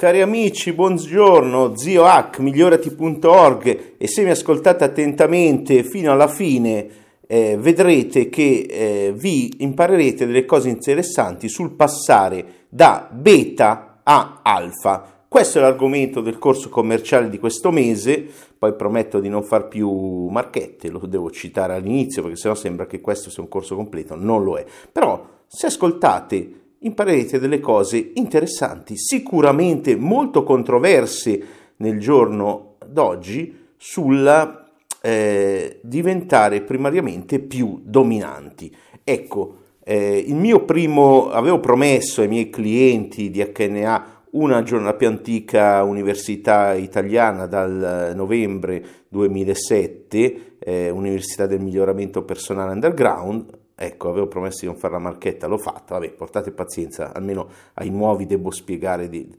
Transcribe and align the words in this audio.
Cari 0.00 0.22
amici, 0.22 0.72
buongiorno, 0.72 1.76
zio 1.76 2.06
Hack, 2.06 2.38
migliorati.org 2.38 3.96
e 3.98 4.08
se 4.08 4.24
mi 4.24 4.30
ascoltate 4.30 4.82
attentamente 4.82 5.82
fino 5.82 6.10
alla 6.10 6.26
fine 6.26 6.88
eh, 7.26 7.58
vedrete 7.60 8.30
che 8.30 8.60
eh, 8.60 9.12
vi 9.14 9.56
imparerete 9.58 10.24
delle 10.24 10.46
cose 10.46 10.70
interessanti 10.70 11.50
sul 11.50 11.72
passare 11.72 12.64
da 12.70 13.10
beta 13.12 14.00
a 14.02 14.40
alfa. 14.42 15.24
Questo 15.28 15.58
è 15.58 15.60
l'argomento 15.60 16.22
del 16.22 16.38
corso 16.38 16.70
commerciale 16.70 17.28
di 17.28 17.38
questo 17.38 17.70
mese, 17.70 18.26
poi 18.56 18.72
prometto 18.72 19.20
di 19.20 19.28
non 19.28 19.42
far 19.42 19.68
più 19.68 20.28
marchette, 20.28 20.88
lo 20.88 21.00
devo 21.00 21.30
citare 21.30 21.74
all'inizio 21.74 22.22
perché 22.22 22.38
sennò 22.38 22.54
sembra 22.54 22.86
che 22.86 23.02
questo 23.02 23.28
sia 23.28 23.42
un 23.42 23.50
corso 23.50 23.76
completo, 23.76 24.14
non 24.16 24.44
lo 24.44 24.56
è. 24.56 24.64
Però 24.90 25.22
se 25.46 25.66
ascoltate 25.66 26.59
imparerete 26.80 27.38
delle 27.38 27.60
cose 27.60 28.12
interessanti, 28.14 28.96
sicuramente 28.96 29.96
molto 29.96 30.42
controverse 30.42 31.42
nel 31.76 31.98
giorno 31.98 32.76
d'oggi 32.86 33.68
sul 33.76 34.58
eh, 35.02 35.78
diventare 35.82 36.60
primariamente 36.62 37.38
più 37.38 37.80
dominanti. 37.82 38.74
Ecco, 39.02 39.56
eh, 39.82 40.18
il 40.18 40.34
mio 40.34 40.64
primo, 40.64 41.30
avevo 41.30 41.60
promesso 41.60 42.20
ai 42.20 42.28
miei 42.28 42.50
clienti 42.50 43.30
di 43.30 43.42
HNA 43.42 44.18
una 44.32 44.62
giornata 44.62 44.96
più 44.96 45.08
antica 45.08 45.82
università 45.82 46.74
italiana 46.74 47.46
dal 47.46 48.12
novembre 48.14 48.84
2007, 49.08 50.56
eh, 50.60 50.90
Università 50.90 51.46
del 51.46 51.60
Miglioramento 51.60 52.22
Personale 52.22 52.72
Underground, 52.72 53.58
Ecco, 53.82 54.10
avevo 54.10 54.26
promesso 54.26 54.58
di 54.60 54.66
non 54.66 54.76
fare 54.76 54.92
la 54.92 54.98
marchetta, 54.98 55.46
l'ho 55.46 55.56
fatta, 55.56 55.94
vabbè, 55.94 56.10
portate 56.10 56.50
pazienza, 56.50 57.14
almeno 57.14 57.48
ai 57.74 57.88
nuovi 57.88 58.26
devo 58.26 58.50
spiegare 58.50 59.08
di 59.08 59.34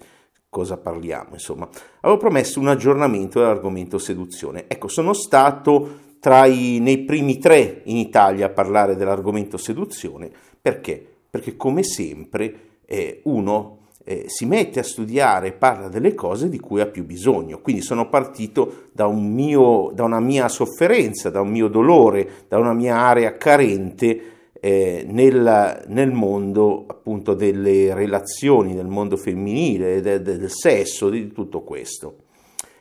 cosa 0.50 0.78
parliamo, 0.78 1.34
insomma. 1.34 1.70
Avevo 2.00 2.20
promesso 2.20 2.60
un 2.60 2.68
aggiornamento 2.68 3.38
dell'argomento 3.38 4.00
seduzione. 4.00 4.66
Ecco, 4.68 4.88
sono 4.88 5.14
stato 5.14 6.16
tra 6.20 6.48
i, 6.48 6.80
nei 6.80 7.04
primi 7.04 7.38
tre 7.38 7.84
in 7.86 7.98
Italia 7.98 8.48
a 8.48 8.50
parlare 8.50 8.96
dell'argomento 8.96 9.58
seduzione, 9.58 10.32
perché? 10.60 11.06
Perché 11.30 11.56
come 11.56 11.84
sempre 11.84 12.80
eh, 12.88 13.22
uno 13.26 13.81
eh, 14.04 14.26
si 14.28 14.46
mette 14.46 14.80
a 14.80 14.84
studiare 14.84 15.48
e 15.48 15.52
parla 15.52 15.88
delle 15.88 16.14
cose 16.14 16.50
di 16.50 16.60
cui 16.60 16.82
ha 16.82 16.88
più 16.88 17.06
bisogno. 17.06 17.60
Quindi 17.62 17.82
sono 17.82 18.10
partito 18.10 18.88
da, 18.92 19.06
un 19.06 19.32
mio, 19.32 19.92
da 19.94 20.04
una 20.04 20.20
mia 20.20 20.48
sofferenza, 20.50 21.30
da 21.30 21.42
un 21.42 21.50
mio 21.50 21.68
dolore, 21.68 22.46
da 22.48 22.58
una 22.58 22.74
mia 22.74 22.98
area 22.98 23.38
carente 23.38 24.22
eh, 24.60 25.06
nel, 25.08 25.86
nel, 25.88 26.12
mondo 26.12 26.86
appunto 26.88 27.34
delle 27.34 27.94
relazioni, 27.94 28.76
del 28.76 28.88
mondo 28.88 29.18
femminile, 29.18 30.02
del, 30.02 30.22
del 30.22 30.50
sesso, 30.52 31.10
di 31.10 31.32
tutto 31.32 31.62
questo. 31.62 32.16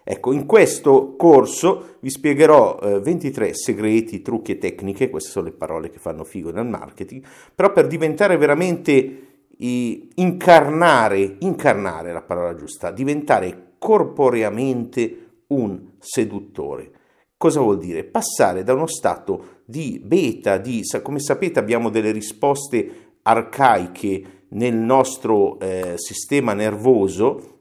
Ecco, 0.02 0.32
in 0.32 0.44
questo 0.44 1.14
corso 1.16 1.96
vi 2.00 2.10
spiegherò 2.10 2.78
eh, 2.82 3.00
23 3.00 3.54
segreti, 3.54 4.22
trucchi 4.22 4.52
e 4.52 4.58
tecniche, 4.58 5.08
queste 5.08 5.30
sono 5.30 5.44
le 5.44 5.52
parole 5.52 5.88
che 5.88 5.98
fanno 5.98 6.24
figo 6.24 6.50
nel 6.50 6.66
marketing, 6.66 7.22
però 7.54 7.72
per 7.72 7.86
diventare 7.86 8.36
veramente 8.36 9.29
incarnare, 10.14 11.36
incarnare 11.40 12.12
la 12.12 12.22
parola 12.22 12.54
giusta, 12.54 12.90
diventare 12.90 13.74
corporeamente 13.78 15.42
un 15.48 15.92
seduttore. 15.98 16.92
Cosa 17.36 17.60
vuol 17.60 17.78
dire? 17.78 18.04
Passare 18.04 18.62
da 18.62 18.74
uno 18.74 18.86
stato 18.86 19.60
di 19.64 20.00
beta, 20.04 20.58
di, 20.58 20.82
come 21.02 21.20
sapete 21.20 21.58
abbiamo 21.58 21.88
delle 21.90 22.10
risposte 22.10 23.18
arcaiche 23.22 24.44
nel 24.50 24.76
nostro 24.76 25.58
eh, 25.60 25.94
sistema 25.96 26.52
nervoso 26.52 27.58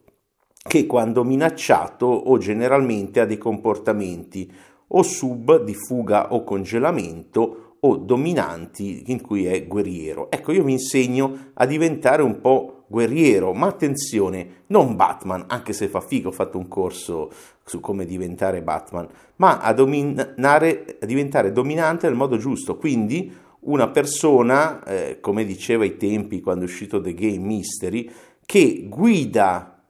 che 0.62 0.86
quando 0.86 1.24
minacciato 1.24 2.06
o 2.06 2.38
generalmente 2.38 3.20
ha 3.20 3.26
dei 3.26 3.38
comportamenti 3.38 4.52
o 4.88 5.02
sub 5.02 5.64
di 5.64 5.74
fuga 5.74 6.34
o 6.34 6.44
congelamento 6.44 7.69
o 7.82 7.98
dominanti 7.98 9.04
in 9.08 9.22
cui 9.22 9.46
è 9.46 9.66
guerriero. 9.66 10.30
Ecco, 10.32 10.52
io 10.52 10.64
vi 10.64 10.74
insegno 10.74 11.52
a 11.54 11.66
diventare 11.66 12.22
un 12.22 12.42
po' 12.42 12.86
guerriero, 12.88 13.54
ma 13.54 13.68
attenzione, 13.68 14.64
non 14.68 14.96
Batman, 14.96 15.46
anche 15.48 15.74
se 15.74 15.88
fa 15.88 16.02
figo, 16.02 16.30
ho 16.30 16.34
fatto 16.34 16.58
un 16.58 16.68
corso 16.68 17.32
su 17.64 17.80
come 17.80 18.06
diventare 18.06 18.62
Batman, 18.62 19.08
ma 19.38 19.60
a, 19.60 19.74
dominare, 19.74 20.98
a 21.00 21.06
diventare 21.06 21.52
dominante 21.52 22.08
nel 22.08 22.16
modo 22.16 22.38
giusto, 22.38 22.78
quindi 22.78 23.32
una 23.62 23.90
persona, 23.90 24.84
eh, 24.84 25.20
come 25.20 25.46
diceva 25.46 25.84
ai 25.84 25.98
tempi 25.98 26.42
quando 26.42 26.66
è 26.66 26.68
uscito 26.68 27.00
The 27.00 27.14
Game 27.14 27.38
Mystery, 27.46 28.10
che 28.46 28.88
guida 28.90 29.84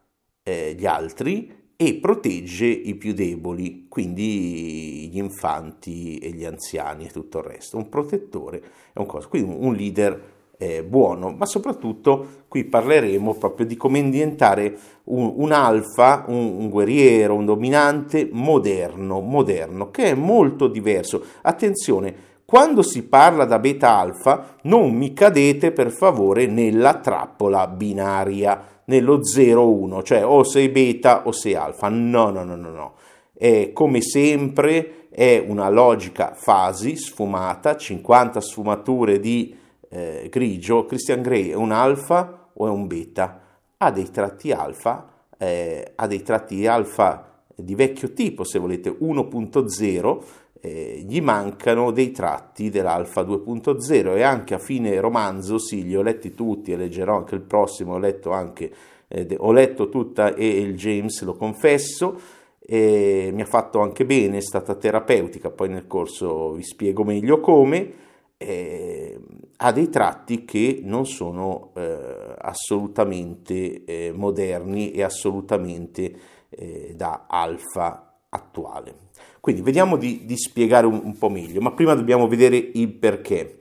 eh, 0.44 0.75
gli 0.77 0.85
altri 0.85 1.58
e 1.81 1.94
protegge 1.94 2.66
i 2.66 2.94
più 2.95 3.13
deboli, 3.13 3.85
quindi 3.88 5.07
gli 5.09 5.17
infanti 5.17 6.17
e 6.17 6.31
gli 6.31 6.44
anziani 6.44 7.06
e 7.06 7.09
tutto 7.09 7.38
il 7.38 7.45
resto. 7.45 7.78
Un 7.78 7.88
protettore 7.88 8.62
è 8.91 9.00
un 9.00 9.06
cosa, 9.06 9.29
quindi 9.29 9.56
un 9.57 9.73
leader 9.73 10.22
eh, 10.57 10.84
buono, 10.84 11.31
ma 11.31 11.45
soprattutto 11.45 12.44
qui 12.50 12.66
parleremo 12.66 13.34
proprio 13.35 13.66
di 13.66 13.78
come 13.78 14.09
diventare 14.09 14.78
un, 15.06 15.31
un 15.38 15.53
alfa, 15.53 16.25
un, 16.28 16.53
un, 16.57 16.69
guerriero, 16.69 17.35
un 17.35 17.45
dominante 17.45 18.28
moderno, 18.29 19.22
moderno, 19.22 19.89
che 19.89 20.07
è 20.07 20.13
molto 20.16 20.68
diverso. 20.68 21.23
Attenzione, 21.44 22.13
quando 22.44 22.81
si 22.81 23.03
parla 23.03 23.45
da 23.45 23.57
beta 23.57 23.95
alfa, 23.95 24.57
non 24.63 24.94
mi 24.94 25.13
cadete 25.13 25.72
per 25.72 25.91
favore 25.91 26.45
nella 26.45 26.95
trappola 26.95 27.66
binaria 27.68 28.78
nello 28.89 29.19
0-1, 29.19 30.03
cioè 30.03 30.25
o 30.25 30.44
sei 30.44 30.69
beta 30.69 31.25
o 31.25 31.31
sei 31.31 31.55
alfa. 31.55 31.88
No, 31.89 32.29
no, 32.31 32.44
no, 32.44 32.55
no, 32.55 32.72
no. 32.72 32.94
È 33.33 33.72
come 33.72 34.01
sempre 34.01 35.07
è 35.09 35.44
una 35.45 35.69
logica 35.69 36.33
fasi 36.33 36.95
sfumata, 36.95 37.77
50 37.77 38.41
sfumature 38.41 39.19
di 39.19 39.55
eh, 39.89 40.27
grigio. 40.29 40.85
Christian 40.85 41.22
Grey 41.22 41.50
è 41.50 41.55
un 41.55 41.72
alfa 41.72 42.50
o 42.53 42.67
è 42.67 42.69
un 42.69 42.88
beta? 42.88 43.41
Ha 43.77 43.91
dei 43.91 44.09
tratti 44.09 44.51
alfa, 44.51 45.07
eh, 45.38 45.94
ha 45.95 46.07
dei 46.07 46.21
tratti 46.21 46.66
alfa 46.67 47.44
di 47.56 47.75
vecchio 47.75 48.11
tipo, 48.13 48.44
se 48.44 48.59
volete 48.59 48.89
1.0, 48.89 50.23
eh, 50.61 51.03
gli 51.07 51.21
mancano 51.21 51.91
dei 51.91 52.11
tratti 52.11 52.69
dell'Alfa 52.69 53.21
2.0 53.21 54.17
e 54.17 54.23
anche 54.23 54.53
a 54.53 54.59
fine 54.59 54.99
romanzo, 54.99 55.57
sì, 55.57 55.83
li 55.83 55.95
ho 55.95 56.01
letti 56.01 56.33
tutti 56.33 56.71
e 56.71 56.77
leggerò 56.77 57.15
anche 57.15 57.35
il 57.35 57.41
prossimo, 57.41 57.93
ho 57.93 57.97
letto 57.97 58.31
anche, 58.31 58.71
eh, 59.07 59.35
ho 59.37 59.51
letto 59.51 59.89
tutta 59.89 60.33
e 60.35 60.47
il 60.47 60.75
James, 60.75 61.21
lo 61.23 61.35
confesso, 61.35 62.19
e 62.59 63.31
mi 63.33 63.41
ha 63.41 63.45
fatto 63.45 63.79
anche 63.79 64.05
bene, 64.05 64.37
è 64.37 64.41
stata 64.41 64.75
terapeutica, 64.75 65.49
poi 65.49 65.69
nel 65.69 65.87
corso 65.87 66.51
vi 66.51 66.63
spiego 66.63 67.03
meglio 67.03 67.39
come, 67.39 68.07
eh, 68.37 69.19
ha 69.57 69.71
dei 69.71 69.89
tratti 69.89 70.45
che 70.45 70.79
non 70.83 71.05
sono 71.05 71.71
eh, 71.75 72.35
assolutamente 72.37 73.83
eh, 73.83 74.11
moderni 74.13 74.91
e 74.91 75.03
assolutamente 75.03 76.13
eh, 76.49 76.93
da 76.95 77.25
alfa 77.27 78.08
attuale. 78.29 79.07
Quindi 79.40 79.62
vediamo 79.62 79.97
di, 79.97 80.25
di 80.25 80.38
spiegare 80.38 80.85
un, 80.85 81.01
un, 81.03 81.17
po' 81.17 81.29
meglio, 81.29 81.62
ma 81.62 81.72
prima 81.72 81.94
dobbiamo 81.94 82.28
vedere 82.28 82.57
il 82.57 82.91
perché. 82.91 83.56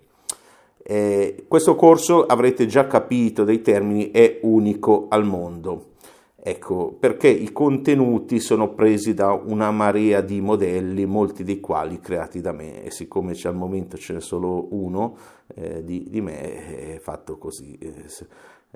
Eh, 0.83 1.45
questo 1.47 1.75
corso 1.77 2.25
avrete 2.25 2.67
già 2.67 2.87
capito 2.87 3.45
dei 3.45 3.61
termini 3.61 4.11
è 4.11 4.41
unico 4.43 5.07
al 5.09 5.25
mondo. 5.25 5.93
Ecco, 6.41 6.97
perché 6.99 7.28
i 7.28 7.53
contenuti 7.53 8.39
sono 8.41 8.73
presi 8.73 9.12
da 9.12 9.33
una 9.33 9.71
marea 9.71 10.21
di 10.21 10.41
modelli, 10.41 11.05
molti 11.05 11.43
dei 11.45 11.61
quali 11.61 12.01
creati 12.01 12.41
da 12.41 12.53
me, 12.53 12.84
e 12.84 12.91
siccome 12.91 13.37
al 13.43 13.55
momento 13.55 13.99
ce 13.99 14.15
n'è 14.15 14.21
solo 14.21 14.69
uno 14.71 15.17
eh, 15.55 15.84
di, 15.84 16.07
di, 16.09 16.21
me, 16.21 16.95
è 16.95 16.99
fatto 17.01 17.37
così. 17.39 17.77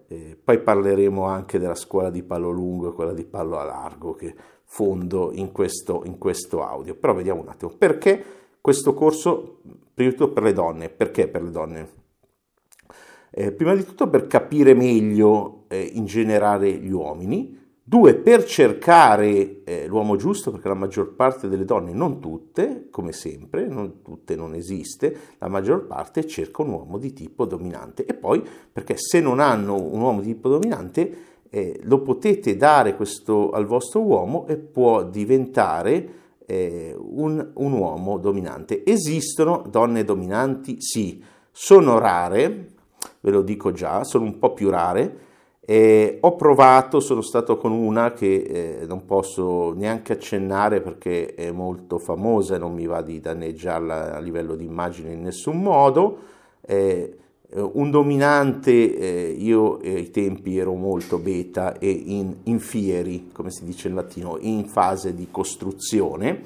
Eh, 0.09 0.37
poi 0.43 0.59
parleremo 0.59 1.25
anche 1.25 1.59
della 1.59 1.75
scuola 1.75 2.11
di 2.11 2.23
palo 2.23 2.51
lungo 2.51 2.91
e 2.91 2.95
quella 2.95 3.15
di 3.15 3.25
palo 3.25 3.59
a 3.59 3.65
largo, 3.65 4.13
che 4.13 4.35
fondo 4.73 5.33
in 5.35 5.53
questo, 5.53 6.03
in 6.07 6.17
questo 6.17 6.67
audio. 6.67 6.95
Però 6.95 7.13
vediamo 7.13 7.43
un 7.43 7.49
attimo 7.49 7.75
perché 7.77 8.25
questo 8.59 8.95
corso, 8.95 9.59
prima 9.93 10.11
di 10.11 10.17
tutto 10.17 10.33
per 10.33 10.45
le 10.45 10.55
donne, 10.55 10.89
perché 10.89 11.29
per 11.29 11.43
le 11.43 11.51
donne? 11.51 11.89
Eh, 13.31 13.53
prima 13.53 13.75
di 13.75 13.85
tutto 13.85 14.09
per 14.09 14.27
capire 14.27 14.73
meglio 14.73 15.65
eh, 15.69 15.79
in 15.79 16.07
generale 16.07 16.73
gli 16.73 16.91
uomini, 16.91 17.59
due 17.83 18.15
per 18.15 18.47
cercare 18.47 19.63
eh, 19.65 19.87
l'uomo 19.87 20.17
giusto, 20.17 20.51
perché 20.51 20.69
la 20.69 20.75
maggior 20.75 21.17
parte 21.17 21.49
delle 21.49 21.67
donne, 21.67 21.93
non 21.93 22.19
tutte, 22.19 22.89
come 22.91 23.13
sempre, 23.13 23.67
non 23.67 24.01
tutte 24.01 24.35
non 24.37 24.55
esiste, 24.55 25.35
la 25.37 25.49
maggior 25.49 25.87
parte 25.87 26.27
cerca 26.27 26.63
un 26.63 26.71
uomo 26.71 26.97
di 26.97 27.13
tipo 27.13 27.45
dominante 27.45 28.07
e 28.07 28.15
poi 28.15 28.43
perché 28.73 28.95
se 28.97 29.21
non 29.21 29.39
hanno 29.39 29.75
un 29.75 30.01
uomo 30.01 30.23
di 30.23 30.29
tipo 30.29 30.49
dominante 30.49 31.32
eh, 31.55 31.79
lo 31.83 32.01
potete 32.01 32.57
dare 32.57 32.97
questo 32.97 33.51
al 33.51 33.67
vostro 33.67 34.01
uomo 34.01 34.47
e 34.49 34.57
può 34.57 35.05
diventare 35.05 36.09
eh, 36.47 36.97
un, 36.99 37.51
un 37.55 37.73
uomo 37.73 38.17
dominante. 38.17 38.83
Esistono 38.87 39.63
donne 39.69 40.03
dominanti? 40.03 40.81
Sì, 40.81 41.23
sono 41.51 41.99
rare, 41.99 42.69
ve 43.21 43.31
lo 43.31 43.43
dico 43.43 43.71
già, 43.71 44.03
sono 44.03 44.25
un 44.25 44.39
po' 44.39 44.55
più 44.55 44.71
rare, 44.71 45.31
Eh, 45.65 46.19
ho 46.21 46.35
provato, 46.35 46.99
sono 46.99 47.23
stato 47.23 47.57
con 47.57 47.71
una 47.71 48.13
che 48.13 48.81
eh, 48.81 48.87
non 48.87 49.05
posso 49.05 49.73
neanche 49.73 50.13
accennare 50.13 50.81
perché 50.81 51.35
è 51.37 51.53
molto 51.53 51.99
famosa 51.99 52.57
e 52.57 52.59
non 52.59 52.75
mi 52.75 52.87
va 52.87 53.01
di 53.01 53.21
danneggiarla 53.21 54.17
a 54.17 54.19
livello 54.19 54.57
di 54.57 54.65
immagine 54.65 55.13
in 55.13 55.23
nessun 55.23 55.63
modo. 55.63 56.19
Eh, 56.67 57.17
un 57.61 57.91
dominante, 57.91 58.97
eh, 58.97 59.37
io 59.39 59.79
ai 59.79 60.11
tempi 60.11 60.57
ero 60.57 60.75
molto 60.75 61.19
beta 61.19 61.79
e 61.79 61.91
in, 61.91 62.35
in 62.45 62.59
fieri, 62.59 63.29
come 63.33 63.51
si 63.51 63.65
dice 63.65 63.89
in 63.89 63.95
latino, 63.95 64.39
in 64.41 64.67
fase 64.67 65.15
di 65.15 65.29
costruzione. 65.31 66.43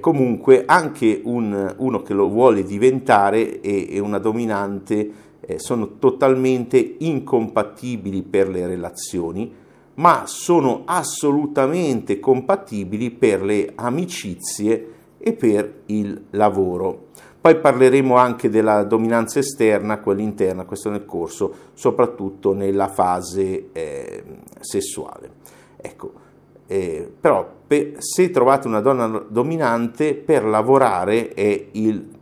comunque 0.00 0.64
anche 0.66 1.20
un, 1.24 1.74
uno 1.78 2.02
che 2.02 2.12
lo 2.12 2.28
vuole 2.28 2.62
diventare 2.62 3.60
e, 3.60 3.88
e 3.90 3.98
una 3.98 4.18
dominante 4.18 5.10
eh, 5.40 5.58
sono 5.58 5.98
totalmente 5.98 6.96
incompatibili 6.98 8.22
per 8.22 8.48
le 8.48 8.66
relazioni, 8.66 9.50
ma 9.94 10.24
sono 10.26 10.82
assolutamente 10.84 12.20
compatibili 12.20 13.10
per 13.10 13.42
le 13.42 13.72
amicizie 13.74 14.92
e 15.28 15.32
per 15.34 15.82
il 15.86 16.24
lavoro. 16.30 17.06
Poi 17.40 17.56
parleremo 17.56 18.16
anche 18.16 18.50
della 18.50 18.82
dominanza 18.82 19.38
esterna, 19.38 20.00
quella 20.00 20.22
interna, 20.22 20.64
questo 20.64 20.90
nel 20.90 21.04
corso, 21.04 21.54
soprattutto 21.74 22.52
nella 22.52 22.88
fase 22.88 23.68
eh, 23.72 24.24
sessuale. 24.58 25.30
Ecco, 25.76 26.12
eh, 26.66 27.10
però 27.20 27.48
per, 27.66 27.94
se 27.98 28.30
trovate 28.30 28.66
una 28.66 28.80
donna 28.80 29.24
dominante, 29.28 30.14
per 30.14 30.44
lavorare 30.44 31.32
è 31.32 31.68
il 31.72 32.17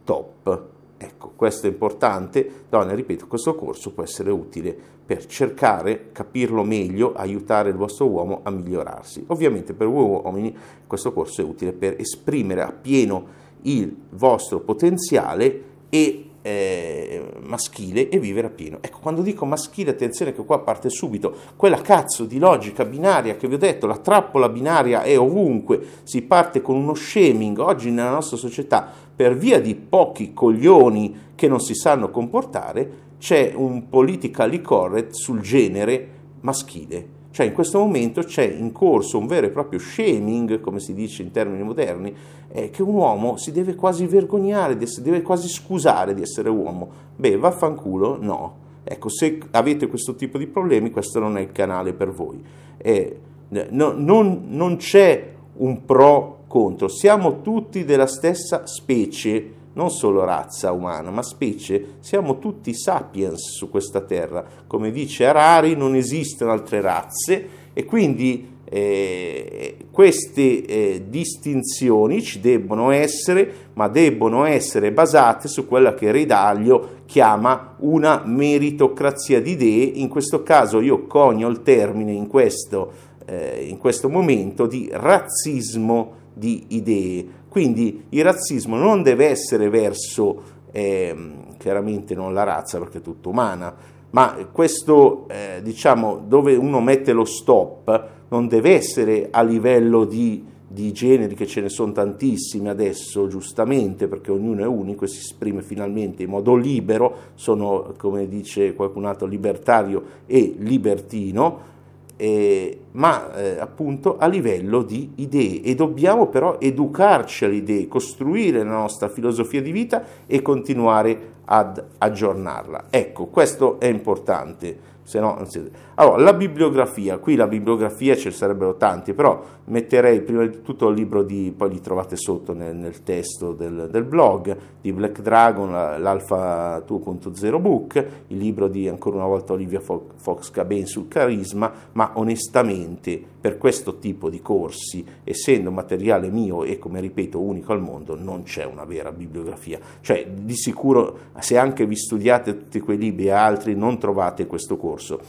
Ecco, 0.99 1.33
questo 1.37 1.67
è 1.67 1.71
importante, 1.71 2.65
donne, 2.69 2.95
ripeto, 2.95 3.27
questo 3.27 3.55
corso 3.55 3.93
può 3.93 4.03
essere 4.03 4.31
utile 4.31 4.77
per 5.05 5.27
cercare, 5.27 6.09
capirlo 6.13 6.65
meglio, 6.65 7.13
aiutare 7.15 7.69
il 7.69 7.77
vostro 7.77 8.09
uomo 8.09 8.41
a 8.43 8.51
migliorarsi. 8.51 9.25
Ovviamente 9.29 9.75
per 9.75 9.89
voi 9.89 10.05
uomini 10.05 10.57
questo 10.87 11.13
corso 11.13 11.43
è 11.43 11.45
utile 11.45 11.73
per 11.73 11.97
esprimere 11.99 12.63
appieno 12.63 13.45
il 13.63 13.95
vostro 14.11 14.61
potenziale 14.61 15.75
e 15.91 16.27
eh, 16.47 17.25
maschile 17.41 18.09
e 18.09 18.21
vivere 18.21 18.47
a 18.47 18.51
pieno. 18.51 18.79
Ecco, 18.81 18.99
quando 19.01 19.21
dico 19.21 19.45
maschile, 19.45 19.91
attenzione 19.91 20.33
che 20.33 20.45
qua 20.45 20.61
parte 20.61 20.89
subito 20.91 21.35
quella 21.57 21.81
cazzo 21.81 22.25
di 22.25 22.39
logica 22.39 22.85
binaria 22.85 23.35
che 23.35 23.49
vi 23.49 23.55
ho 23.55 23.59
detto, 23.59 23.89
la 23.89 23.97
trappola 23.97 24.49
binaria 24.49 25.03
è 25.03 25.19
ovunque, 25.19 25.81
si 26.05 26.23
parte 26.23 26.63
con 26.63 26.77
uno 26.77 26.95
shaming 26.95 27.59
oggi 27.59 27.91
nella 27.91 28.11
nostra 28.11 28.37
società 28.37 28.93
per 29.17 29.35
via 29.35 29.61
di 29.61 29.75
pochi 29.75 30.35
coglioni 30.35 31.17
che 31.35 31.49
non 31.49 31.61
si 31.61 31.75
sanno 31.75 32.11
comportare, 32.11 33.05
c'è 33.19 33.55
un 33.57 33.89
politically 33.89 34.61
correct 34.61 35.15
sul 35.15 35.41
genere 35.41 36.09
maschile. 36.41 37.15
Cioè 37.31 37.47
in 37.47 37.53
questo 37.53 37.79
momento 37.79 38.23
c'è 38.23 38.45
in 38.45 38.73
corso 38.73 39.19
un 39.19 39.27
vero 39.27 39.47
e 39.47 39.51
proprio 39.51 39.79
shaming, 39.79 40.61
come 40.61 40.81
si 40.81 40.95
dice 40.95 41.23
in 41.23 41.31
termini 41.31 41.63
moderni, 41.63 42.15
eh, 42.49 42.71
che 42.71 42.83
un 42.83 42.95
uomo 42.95 43.37
si 43.37 43.53
deve 43.53 43.75
quasi 43.75 44.07
vergognare, 44.07 44.87
si 44.87 45.03
deve 45.03 45.21
quasi 45.21 45.49
scusare 45.49 46.15
di 46.15 46.23
essere 46.23 46.49
uomo. 46.49 46.89
Beh, 47.17 47.37
vaffanculo, 47.37 48.19
no. 48.21 48.65
Ecco, 48.85 49.09
se 49.11 49.39
avete 49.51 49.87
questo 49.87 50.15
tipo 50.15 50.39
di 50.39 50.47
problemi, 50.47 50.91
questo 50.91 51.19
non 51.19 51.37
è 51.37 51.41
il 51.41 51.53
canale 51.53 51.93
per 51.93 52.11
voi. 52.11 52.43
Eh, 52.79 53.19
no, 53.49 53.93
non, 53.95 54.45
non 54.49 54.77
c'è 54.77 55.35
un 55.59 55.85
pro 55.85 56.45
contro, 56.47 56.89
siamo 56.89 57.43
tutti 57.43 57.85
della 57.85 58.07
stessa 58.07 58.67
specie 58.67 59.55
non 59.77 59.91
solo 59.91 60.25
razza 60.25 60.73
umana, 60.73 61.11
ma 61.11 61.23
specie, 61.23 61.97
siamo 62.01 62.39
tutti 62.39 62.75
sapiens 62.75 63.57
su 63.57 63.69
questa 63.69 64.01
terra. 64.01 64.43
Come 64.67 64.91
dice 64.91 65.27
Harari, 65.27 65.77
non 65.77 65.95
esistono 65.95 66.51
altre 66.51 66.81
razze 66.81 67.49
e 67.75 67.85
quindi 67.85 68.55
eh, 68.69 69.77
queste 69.91 70.65
eh, 70.65 71.03
distinzioni 71.09 72.23
ci 72.23 72.41
debbono 72.41 72.91
essere, 72.91 73.69
ma 73.75 73.89
debbono 73.89 74.45
essere 74.45 74.93
basate 74.93 75.47
su 75.47 75.67
quella 75.67 75.95
che 75.95 76.11
Ridaglio 76.11 76.95
chiama 77.07 77.77
una 77.81 78.23
meritocrazia 78.25 79.41
di 79.41 79.53
idee. 79.53 79.85
In 79.85 80.09
questo 80.09 80.43
caso 80.43 80.81
io 80.81 81.07
conio 81.07 81.49
il 81.49 81.63
termine 81.63 82.13
in 82.13 82.27
questo, 82.27 82.93
eh, 83.27 83.67
in 83.69 83.77
questo 83.79 84.09
momento 84.09 84.67
di 84.67 84.89
razzismo 84.91 86.25
di 86.33 86.65
idee. 86.69 87.45
Quindi 87.49 88.05
il 88.11 88.25
razzismo 88.25 88.77
non 88.77 89.03
deve 89.03 89.29
essere 89.29 89.69
verso, 89.69 90.43
eh, 90.73 91.15
chiaramente 91.59 92.15
non 92.15 92.33
la 92.33 92.43
razza 92.43 92.79
perché 92.79 92.99
è 92.99 93.03
tutta 93.03 93.29
umana, 93.29 93.75
ma 94.11 94.35
questo, 94.53 95.27
eh, 95.29 95.61
diciamo, 95.63 96.23
dove 96.27 96.55
uno 96.55 96.81
mette 96.81 97.13
lo 97.13 97.25
stop 97.25 98.09
non 98.29 98.49
deve 98.49 98.75
essere 98.75 99.29
a 99.31 99.43
livello 99.43 100.05
di, 100.05 100.45
di 100.67 100.93
generi, 100.93 101.35
che 101.35 101.47
ce 101.47 101.61
ne 101.61 101.69
sono 101.69 101.93
tantissimi 101.93 102.69
adesso, 102.69 103.27
giustamente, 103.29 104.09
perché 104.09 104.31
ognuno 104.31 104.63
è 104.63 104.67
unico 104.67 105.05
e 105.05 105.09
si 105.09 105.19
esprime 105.19 105.63
finalmente 105.63 106.23
in 106.23 106.31
modo 106.31 106.55
libero, 106.55 107.15
sono, 107.35 107.95
come 107.97 108.29
dice 108.29 108.75
qualcun 108.75 109.05
altro, 109.05 109.27
libertario 109.27 110.03
e 110.27 110.55
libertino, 110.59 111.75
eh, 112.17 112.79
ma 112.93 113.35
eh, 113.35 113.59
appunto 113.59 114.17
a 114.19 114.27
livello 114.27 114.83
di 114.83 115.13
idee 115.17 115.63
e 115.63 115.75
dobbiamo 115.75 116.29
però 116.29 116.57
educarci 116.59 117.45
alle 117.45 117.57
idee, 117.57 117.89
costruire 117.89 118.63
la 118.63 118.71
nostra 118.71 119.09
filosofia 119.09 119.61
di 119.61 119.71
vita 119.71 120.03
e 120.27 120.41
continuare 120.43 121.35
ad 121.45 121.83
aggiornarla. 121.99 122.87
Ecco, 122.91 123.27
questo 123.27 123.79
è 123.79 123.87
importante 123.87 124.95
se 125.07 125.21
no 125.21 125.35
non 125.35 125.47
siete... 125.49 125.71
Allora, 125.95 126.21
la 126.21 126.33
bibliografia, 126.33 127.19
qui 127.19 127.37
la 127.37 127.47
bibliografia 127.47 128.17
ce 128.17 128.31
ne 128.31 128.35
sarebbero 128.35 128.75
tanti, 128.75 129.15
però 129.15 129.41
metterei 129.67 130.21
prima 130.21 130.45
di 130.45 130.63
tutto 130.63 130.89
il 130.89 130.97
libro 130.97 131.23
di, 131.23 131.55
poi 131.57 131.71
li 131.71 131.81
trovate 131.81 132.17
sotto 132.17 132.53
nel, 132.53 132.75
nel 132.75 133.05
testo 133.05 133.53
del, 133.53 133.89
del, 133.89 134.03
blog, 134.03 134.57
di 134.81 134.93
Black 134.93 135.21
Dragon, 135.21 135.71
l'Alpha 135.71 136.79
2.0 136.79 137.61
Book, 137.61 138.07
il 138.27 138.37
libro 138.37 138.67
di 138.67 138.89
ancora 138.89 139.17
una 139.17 139.27
volta 139.27 139.53
Olivia 139.53 139.81
Fox 139.81 140.51
Caben 140.51 140.87
sul 140.87 141.07
carisma, 141.07 141.73
ma 141.93 142.11
onestamente 142.15 143.35
per 143.47 143.59
questo 143.59 144.01
tipo 144.01 144.29
di 144.29 144.43
corsi, 144.43 145.07
essendo 145.23 145.71
materiale 145.71 146.31
mio 146.31 146.65
e 146.65 146.81
come 146.81 146.99
ripeto 146.99 147.41
unico 147.41 147.73
al 147.73 147.81
mondo, 147.81 148.17
non 148.21 148.43
c'è 148.43 148.65
una 148.65 148.85
vera 148.85 149.13
bibliografia. 149.13 149.79
Cioè, 150.01 150.27
di 150.27 150.57
sicuro, 150.57 151.17
se 151.39 151.57
anche 151.57 151.87
vi 151.87 151.95
studiate 151.95 152.57
tutti 152.57 152.81
quei 152.81 152.99
libri 152.99 153.27
e 153.27 153.31
altri, 153.31 153.77
non 153.77 154.01
trovate 154.01 154.49
questo 154.49 154.77
corso. 154.77 155.21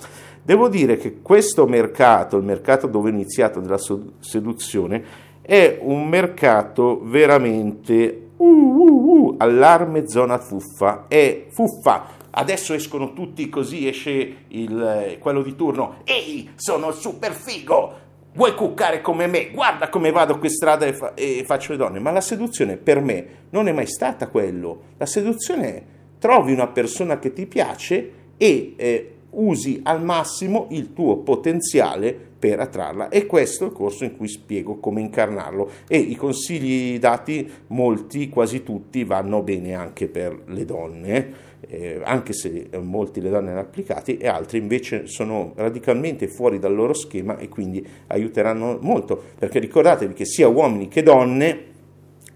Devo 0.42 0.68
dire 0.68 0.98
che 0.98 1.22
questo 1.22 1.68
mercato, 1.68 2.38
il 2.38 2.44
mercato 2.44 2.88
dove 2.88 3.12
ho 3.12 3.14
iniziato 3.14 3.60
della 3.60 3.80
seduzione, 4.18 5.03
è 5.39 5.77
un 5.80 6.08
mercato 6.08 7.00
veramente 7.03 8.30
uh, 8.36 8.44
uh, 8.44 9.25
uh, 9.27 9.36
allarme 9.38 10.10
zona 10.10 10.39
fuffa, 10.39 11.06
è 11.08 11.46
fuffa 11.51 12.15
adesso 12.38 12.74
escono 12.74 13.13
tutti 13.13 13.50
così, 13.50 13.88
esce 13.88 14.46
il, 14.50 15.18
quello 15.20 15.41
di 15.41 15.56
turno, 15.56 15.98
ehi, 16.03 16.51
sono 16.56 16.91
super 16.91 17.34
figo, 17.34 18.06
vuoi 18.38 18.53
cuccare 18.53 19.01
come 19.01 19.25
me, 19.25 19.50
guarda 19.51 19.89
come 19.89 20.12
vado 20.12 20.38
qui 20.38 20.50
strada 20.50 20.86
e, 20.86 20.94
fa- 20.94 21.15
e, 21.15 21.44
faccio 21.44 21.72
le 21.72 21.79
donne, 21.79 22.00
ma 22.00 22.12
la 22.12 22.22
seduzione 22.22 22.77
per 22.77 23.01
me 23.01 23.25
non 23.50 23.67
è 23.67 23.72
mai 23.72 23.88
stata 23.88 24.27
quello, 24.27 24.82
la 24.98 25.08
seduzione 25.08 25.75
è 25.75 25.84
trovi 26.20 26.53
una 26.53 26.67
persona 26.67 27.17
che 27.17 27.34
ti 27.34 27.48
piace 27.48 28.12
e 28.38 28.74
eh, 28.77 29.12
usi 29.32 29.82
al 29.84 30.03
massimo 30.03 30.67
il 30.70 30.94
tuo 30.94 31.17
potenziale 31.17 32.25
per 32.38 32.60
attrarla. 32.60 33.10
E 33.10 33.25
questo 33.25 33.63
è 33.63 33.67
il 33.67 33.74
corso 33.74 34.03
in 34.03 34.15
cui 34.15 34.27
spiego 34.27 34.77
come 34.77 35.01
incarnarlo. 35.01 35.70
E 35.88 35.98
i 35.98 36.15
consigli 36.15 37.00
dati 37.00 37.50
molti, 37.67 38.29
quasi 38.29 38.63
tutti 38.63 39.03
vanno 39.03 39.41
bene 39.41 39.74
anche 39.74 40.08
per 40.08 40.44
le 40.46 40.65
donne 40.65 41.34
eh, 41.68 42.00
anche 42.04 42.34
se 42.34 42.70
molti 42.80 43.22
le 43.22 43.30
donne 43.30 43.52
hanno 43.52 43.60
applicati 43.60 44.18
e 44.18 44.28
altri 44.28 44.58
invece 44.58 45.08
sono 45.08 45.54
radicalmente 45.56 46.28
fuori 46.28 46.60
dal 46.60 46.76
loro 46.76 46.94
schema 46.94 47.38
e 47.38 47.50
quindi 47.50 47.86
aiuteranno 48.08 48.78
molto, 48.82 49.22
perché 49.38 49.60
ricordatevi 49.60 50.14
che 50.14 50.26
sia 50.26 50.48
uomini 50.48 50.88
che 50.88 51.04
donne 51.04 51.76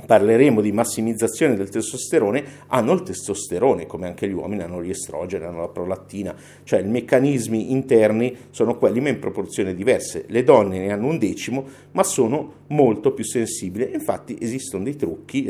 parleremo 0.05 0.61
di 0.61 0.71
massimizzazione 0.71 1.55
del 1.55 1.69
testosterone, 1.69 2.43
hanno 2.67 2.93
il 2.93 3.03
testosterone, 3.03 3.85
come 3.85 4.07
anche 4.07 4.27
gli 4.27 4.33
uomini 4.33 4.63
hanno 4.63 4.83
gli 4.83 4.89
estrogeni, 4.89 5.45
hanno 5.45 5.61
la 5.61 5.67
prolattina, 5.67 6.35
cioè 6.63 6.81
i 6.81 6.87
meccanismi 6.87 7.71
interni 7.71 8.35
sono 8.49 8.77
quelli 8.77 8.99
ma 8.99 9.09
in 9.09 9.19
proporzioni 9.19 9.73
diverse. 9.75 10.25
Le 10.27 10.43
donne 10.43 10.79
ne 10.79 10.91
hanno 10.91 11.07
un 11.07 11.17
decimo, 11.17 11.65
ma 11.91 12.03
sono 12.03 12.53
molto 12.67 13.13
più 13.13 13.23
sensibili. 13.23 13.93
Infatti 13.93 14.37
esistono 14.39 14.83
dei 14.83 14.95
trucchi 14.95 15.43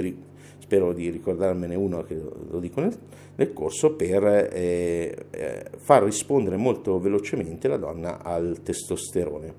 spero 0.72 0.94
di 0.94 1.10
ricordarmene 1.10 1.76
uno 1.76 2.02
che 2.04 2.18
lo 2.50 2.60
dico 2.60 2.80
nel, 2.80 2.98
nel 3.36 3.52
corso, 3.52 3.92
per 3.92 4.24
eh, 4.54 5.14
eh, 5.30 5.66
far 5.76 6.04
rispondere 6.04 6.56
molto 6.56 6.98
velocemente 6.98 7.68
la 7.68 7.76
donna 7.76 8.24
al 8.24 8.60
testosterone. 8.64 9.54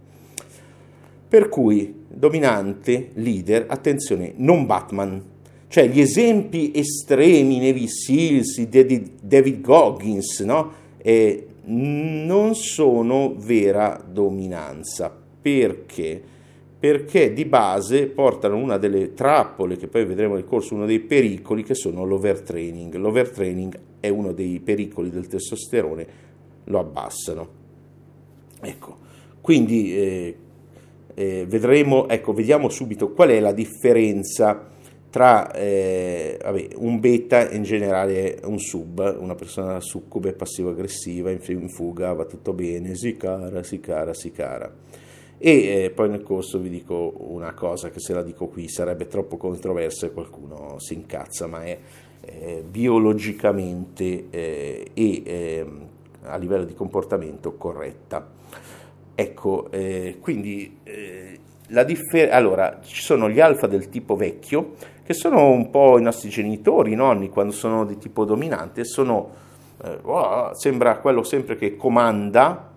Per 1.29 1.51
cui 1.51 2.05
dominante, 2.09 3.11
leader, 3.15 3.67
attenzione, 3.69 4.33
non 4.37 4.65
Batman, 4.65 5.23
cioè 5.69 5.87
gli 5.87 6.01
esempi 6.01 6.73
estremi, 6.75 7.59
Navy 7.59 7.89
Seals, 7.89 8.59
David 8.63 9.61
Goggins, 9.61 10.41
no? 10.41 10.73
E 10.97 11.47
non 11.65 12.55
sono 12.55 13.35
vera 13.37 14.03
dominanza. 14.07 15.15
Perché? 15.43 16.23
Perché 16.83 17.33
di 17.33 17.45
base 17.45 18.09
portano 18.09 18.57
una 18.57 18.77
delle 18.77 19.15
trappole, 19.15 19.77
che 19.77 19.87
poi 19.87 20.05
vedremo 20.05 20.35
nel 20.35 20.45
corso, 20.45 20.75
uno 20.75 20.85
dei 20.85 20.99
pericoli, 20.99 21.63
che 21.63 21.77
sono 21.77 22.05
l'overtraining. 22.05 22.97
L'overtraining 22.97 23.79
è 24.01 24.09
uno 24.09 24.33
dei 24.33 24.59
pericoli 24.59 25.09
del 25.09 25.29
testosterone, 25.29 26.07
lo 26.65 26.81
abbassano. 26.81 27.49
Ecco, 28.61 28.99
quindi 29.41 29.97
eh, 29.97 30.37
eh, 31.15 31.47
vedremo, 31.47 32.09
ecco, 32.09 32.33
vediamo 32.33 32.69
subito 32.69 33.13
qual 33.13 33.29
è 33.29 33.39
la 33.39 33.53
differenza 33.53 34.69
tra 35.09 35.53
eh, 35.53 36.37
vabbè, 36.43 36.71
un 36.79 36.99
beta 36.99 37.49
in 37.49 37.63
generale 37.63 38.41
un 38.43 38.59
sub, 38.59 39.19
una 39.21 39.37
persona 39.37 39.79
succube 39.79 40.33
passivo-aggressiva, 40.33 41.31
in 41.31 41.69
fuga, 41.69 42.13
va 42.13 42.25
tutto 42.25 42.53
bene, 42.53 42.97
si 42.97 43.17
cara, 43.17 43.63
si 43.63 43.79
cara, 43.79 44.13
si 44.15 44.33
cara. 44.33 44.75
E 45.45 45.85
eh, 45.87 45.91
poi 45.91 46.09
nel 46.09 46.23
corso 46.23 46.61
vi 46.61 46.69
dico 46.69 47.15
una 47.17 47.53
cosa 47.53 47.91
che 47.91 47.99
se 47.99 48.15
la 48.15 48.23
dico 48.23 48.47
qui 48.47 48.69
sarebbe 48.69 49.09
troppo 49.09 49.37
controversa 49.37 50.07
e 50.07 50.13
qualcuno 50.13 50.79
si 50.79 50.95
incazza, 50.95 51.49
ma 51.49 51.65
è 51.65 51.77
eh, 52.21 52.65
biologicamente 52.65 54.27
eh, 54.31 54.91
e 54.95 55.23
ehm, 55.25 55.87
a 56.27 56.37
livello 56.37 56.63
di 56.63 56.75
comportamento 56.75 57.57
corretta. 57.57 58.25
Ecco, 59.17 59.69
eh, 59.73 60.19
quindi 60.21 60.79
eh, 60.85 61.39
la 61.71 61.83
differ- 61.83 62.33
allora 62.33 62.79
ci 62.81 63.03
sono 63.03 63.29
gli 63.29 63.41
alfa 63.41 63.67
del 63.67 63.89
tipo 63.89 64.15
vecchio 64.15 64.75
che 65.03 65.13
sono 65.13 65.51
un 65.51 65.71
po' 65.71 65.99
i 65.99 66.03
nostri 66.03 66.29
genitori, 66.29 66.93
i 66.93 66.95
nonni 66.95 67.31
quando 67.31 67.53
sono 67.53 67.85
di 67.85 67.99
tipo 67.99 68.25
dominante, 68.25 68.85
sono, 68.85 69.31
eh, 69.83 69.99
oh, 70.03 70.55
sembra 70.55 70.99
quello 70.99 71.25
sempre 71.25 71.57
che 71.57 71.75
comanda, 71.75 72.72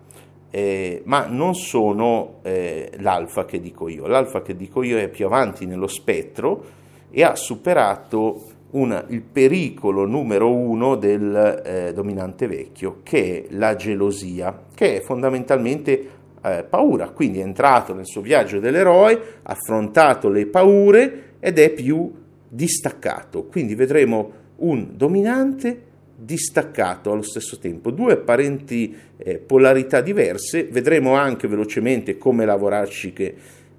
eh, 0.56 1.02
ma 1.04 1.26
non 1.26 1.54
sono 1.54 2.38
eh, 2.40 2.90
l'alfa 3.00 3.44
che 3.44 3.60
dico 3.60 3.88
io. 3.88 4.06
L'alfa 4.06 4.40
che 4.40 4.56
dico 4.56 4.82
io 4.82 4.96
è 4.96 5.10
più 5.10 5.26
avanti 5.26 5.66
nello 5.66 5.86
spettro 5.86 6.64
e 7.10 7.22
ha 7.22 7.34
superato 7.34 8.40
una, 8.70 9.04
il 9.08 9.20
pericolo 9.20 10.06
numero 10.06 10.50
uno 10.50 10.94
del 10.94 11.62
eh, 11.62 11.92
dominante 11.92 12.46
vecchio, 12.46 13.00
che 13.02 13.44
è 13.50 13.54
la 13.54 13.76
gelosia, 13.76 14.62
che 14.74 14.96
è 14.96 15.00
fondamentalmente 15.02 16.08
eh, 16.42 16.64
paura. 16.66 17.10
Quindi 17.10 17.40
è 17.40 17.42
entrato 17.42 17.92
nel 17.92 18.06
suo 18.06 18.22
viaggio 18.22 18.58
dell'eroe, 18.58 19.12
ha 19.42 19.52
affrontato 19.52 20.30
le 20.30 20.46
paure 20.46 21.34
ed 21.38 21.58
è 21.58 21.68
più 21.68 22.10
distaccato. 22.48 23.44
Quindi 23.44 23.74
vedremo 23.74 24.30
un 24.56 24.88
dominante 24.94 25.85
distaccato 26.16 27.12
allo 27.12 27.22
stesso 27.22 27.58
tempo, 27.58 27.90
due 27.90 28.14
apparenti 28.14 28.94
eh, 29.18 29.38
polarità 29.38 30.00
diverse. 30.00 30.64
Vedremo 30.64 31.14
anche 31.14 31.46
velocemente 31.46 32.16
come 32.16 32.44
lavorarci 32.44 33.12
che, 33.12 33.34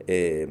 eh, 0.06 0.48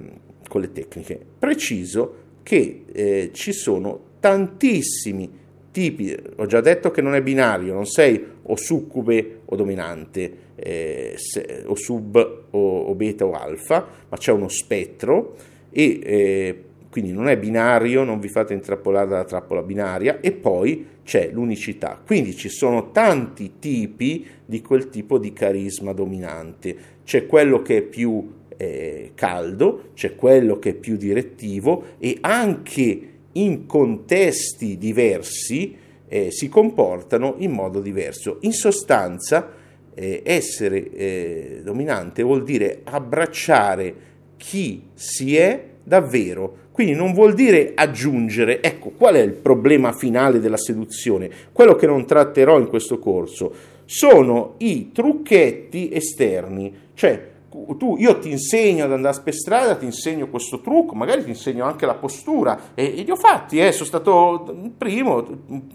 con 0.48 0.60
le 0.60 0.72
tecniche. 0.72 1.18
Preciso 1.38 2.24
che 2.42 2.84
eh, 2.92 3.30
ci 3.32 3.52
sono 3.52 4.00
tantissimi 4.20 5.44
tipi, 5.70 6.16
ho 6.36 6.46
già 6.46 6.60
detto 6.60 6.90
che 6.90 7.02
non 7.02 7.14
è 7.14 7.22
binario, 7.22 7.74
non 7.74 7.84
sei 7.84 8.24
o 8.42 8.56
succube 8.56 9.40
o 9.44 9.56
dominante, 9.56 10.32
eh, 10.56 11.14
se, 11.16 11.64
o 11.66 11.74
sub 11.74 12.44
o, 12.50 12.78
o, 12.80 12.94
beta 12.94 13.26
o 13.26 13.32
alfa, 13.32 13.86
ma 14.08 14.16
c'è 14.16 14.32
uno 14.32 14.48
spettro 14.48 15.36
e 15.70 16.00
eh, 16.02 16.64
quindi 16.90 17.12
non 17.12 17.28
è 17.28 17.36
binario, 17.36 18.04
non 18.04 18.20
vi 18.20 18.28
fate 18.28 18.54
intrappolare 18.54 19.08
dalla 19.08 19.24
trappola 19.24 19.62
binaria 19.62 20.20
e 20.20 20.32
poi 20.32 20.86
c'è 21.04 21.30
l'unicità. 21.32 22.00
Quindi 22.04 22.34
ci 22.34 22.48
sono 22.48 22.90
tanti 22.90 23.54
tipi 23.58 24.26
di 24.44 24.60
quel 24.62 24.88
tipo 24.88 25.18
di 25.18 25.32
carisma 25.32 25.92
dominante. 25.92 26.76
C'è 27.04 27.26
quello 27.26 27.62
che 27.62 27.78
è 27.78 27.82
più 27.82 28.32
eh, 28.56 29.12
caldo, 29.14 29.90
c'è 29.94 30.14
quello 30.14 30.58
che 30.58 30.70
è 30.70 30.74
più 30.74 30.96
direttivo 30.96 31.96
e 31.98 32.18
anche 32.20 33.00
in 33.32 33.66
contesti 33.66 34.78
diversi 34.78 35.76
eh, 36.08 36.30
si 36.30 36.48
comportano 36.48 37.34
in 37.38 37.50
modo 37.50 37.80
diverso. 37.80 38.38
In 38.40 38.52
sostanza, 38.52 39.52
eh, 39.94 40.22
essere 40.24 40.90
eh, 40.90 41.60
dominante 41.62 42.22
vuol 42.22 42.42
dire 42.42 42.80
abbracciare 42.84 43.94
chi 44.36 44.88
si 44.94 45.36
è 45.36 45.74
davvero. 45.86 46.64
Quindi 46.72 46.94
non 46.94 47.14
vuol 47.14 47.32
dire 47.32 47.72
aggiungere, 47.74 48.60
ecco 48.60 48.90
qual 48.90 49.14
è 49.14 49.20
il 49.20 49.32
problema 49.32 49.92
finale 49.92 50.40
della 50.40 50.58
seduzione, 50.58 51.30
quello 51.52 51.74
che 51.74 51.86
non 51.86 52.04
tratterò 52.04 52.58
in 52.58 52.66
questo 52.66 52.98
corso, 52.98 53.52
sono 53.86 54.54
i 54.58 54.90
trucchetti 54.92 55.90
esterni, 55.92 56.74
cioè 56.92 57.34
tu, 57.78 57.96
io 57.98 58.18
ti 58.18 58.30
insegno 58.30 58.84
ad 58.84 58.92
andare 58.92 59.18
per 59.24 59.34
strada, 59.34 59.76
ti 59.76 59.86
insegno 59.86 60.28
questo 60.28 60.60
trucco, 60.60 60.94
magari 60.94 61.22
ti 61.22 61.30
insegno 61.30 61.64
anche 61.64 61.86
la 61.86 61.94
postura. 61.94 62.74
E, 62.74 62.98
e 62.98 63.02
li 63.02 63.10
ho 63.10 63.16
fatti, 63.16 63.58
eh, 63.58 63.72
sono 63.72 63.86
stato 63.86 64.70
primo, 64.76 65.24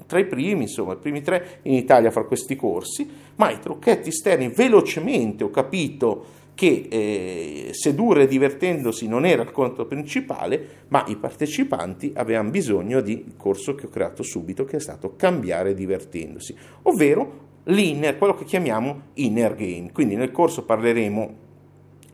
tra 0.05 0.19
i 0.19 0.25
primi, 0.25 0.63
insomma, 0.63 0.93
i 0.93 0.97
primi 0.97 1.21
tre 1.21 1.59
in 1.63 1.73
Italia 1.73 2.09
a 2.09 2.11
fare 2.11 2.27
questi 2.27 2.55
corsi, 2.55 3.09
ma 3.35 3.49
i 3.49 3.59
trucchetti 3.59 4.09
esterni 4.09 4.49
velocemente 4.49 5.43
ho 5.43 5.49
capito 5.49 6.39
che 6.53 6.87
eh, 6.89 7.69
sedurre 7.71 8.27
divertendosi 8.27 9.07
non 9.07 9.25
era 9.25 9.41
il 9.41 9.51
conto 9.51 9.85
principale, 9.85 10.85
ma 10.89 11.03
i 11.07 11.15
partecipanti 11.15 12.11
avevano 12.15 12.49
bisogno 12.49 13.01
di 13.01 13.33
corso 13.37 13.73
che 13.75 13.87
ho 13.87 13.89
creato 13.89 14.23
subito, 14.23 14.65
che 14.65 14.77
è 14.77 14.79
stato 14.79 15.15
cambiare 15.15 15.73
divertendosi, 15.73 16.55
ovvero 16.83 17.49
l'inner, 17.65 18.17
quello 18.17 18.35
che 18.35 18.45
chiamiamo 18.45 19.01
inner 19.15 19.55
game. 19.55 19.91
Quindi 19.91 20.15
nel 20.15 20.31
corso 20.31 20.63
parleremo 20.63 21.49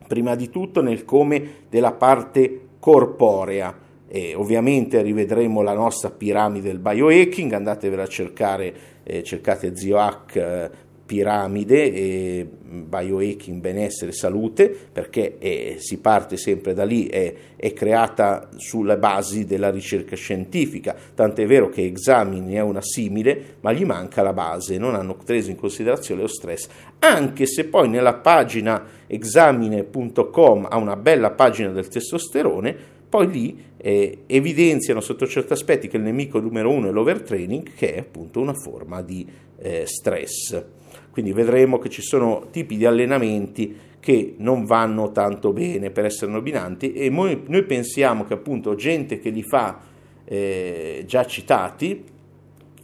prima 0.08 0.36
di 0.36 0.50
tutto 0.50 0.82
nel 0.82 1.06
come 1.06 1.66
della 1.70 1.92
parte 1.92 2.62
corporea. 2.80 3.86
E 4.10 4.36
ovviamente 4.36 5.02
rivedremo 5.02 5.62
la 5.62 5.74
nostra 5.74 6.10
piramide 6.10 6.70
del 6.70 6.80
biohacking, 6.80 7.52
andatevela 7.52 8.04
a 8.04 8.08
cercare, 8.08 8.74
eh, 9.04 9.22
cercate 9.22 9.76
Zio 9.76 9.98
Hack 9.98 10.36
eh, 10.38 10.70
piramide 11.08 11.92
e 11.94 12.48
biohacking, 12.68 13.62
benessere, 13.62 14.12
salute, 14.12 14.70
perché 14.92 15.38
è, 15.40 15.78
si 15.80 16.00
parte 16.00 16.36
sempre 16.36 16.74
da 16.74 16.84
lì, 16.84 17.08
è, 17.08 17.34
è, 17.56 17.72
creata 17.74 18.50
sulle 18.58 18.98
basi 18.98 19.46
della 19.46 19.72
ricerca 19.72 20.18
scientifica, 20.18 20.96
tant'è 21.16 21.48
vero 21.48 21.70
che 21.70 21.86
Examine 21.86 22.56
è 22.56 22.62
una 22.62 22.82
simile, 22.82 23.56
ma 23.62 23.72
gli 23.72 23.86
manca 23.86 24.22
la 24.22 24.34
base, 24.34 24.78
non 24.78 24.96
hanno 24.96 25.16
preso 25.16 25.50
in 25.50 25.56
considerazione 25.56 26.22
lo 26.22 26.28
stress, 26.28 26.68
anche 27.00 27.48
se 27.48 27.66
poi 27.66 27.88
nella 27.88 28.16
pagina 28.16 28.84
examine.com 29.08 30.68
ha 30.70 30.78
una 30.78 30.98
bella 30.98 31.32
pagina 31.32 31.70
del 31.70 31.88
testosterone, 31.88 32.76
poi 33.08 33.32
lì 33.32 33.64
eh, 33.78 34.24
evidenziano 34.28 35.00
sotto 35.00 35.26
certi 35.26 35.54
aspetti 35.54 35.88
che 35.88 35.96
il 35.96 36.04
nemico 36.04 36.42
numero 36.42 36.70
uno 36.70 36.90
è 36.90 36.92
l'overtraining, 36.92 37.74
che 37.74 37.96
è 37.96 38.00
appunto 38.00 38.42
una 38.42 38.54
forma 38.54 39.02
di 39.02 39.26
eh, 39.60 39.86
stress. 39.86 40.64
Quindi 41.18 41.34
vedremo 41.34 41.80
che 41.80 41.90
ci 41.90 42.04
sono 42.04 42.46
tipi 42.52 42.78
di 42.78 42.86
allenamenti 42.86 43.76
che 44.00 44.36
non 44.38 44.66
vanno 44.66 45.12
tanto 45.12 45.52
bene 45.52 45.90
per 45.90 46.06
essere 46.06 46.32
nominanti 46.32 46.94
e 46.94 47.10
noi, 47.10 47.42
noi 47.48 47.64
pensiamo 47.64 48.24
che 48.24 48.36
appunto 48.36 48.76
gente 48.76 49.18
che 49.18 49.32
li 49.32 49.42
fa 49.42 49.80
eh, 50.24 51.06
già 51.08 51.26
citati 51.26 52.04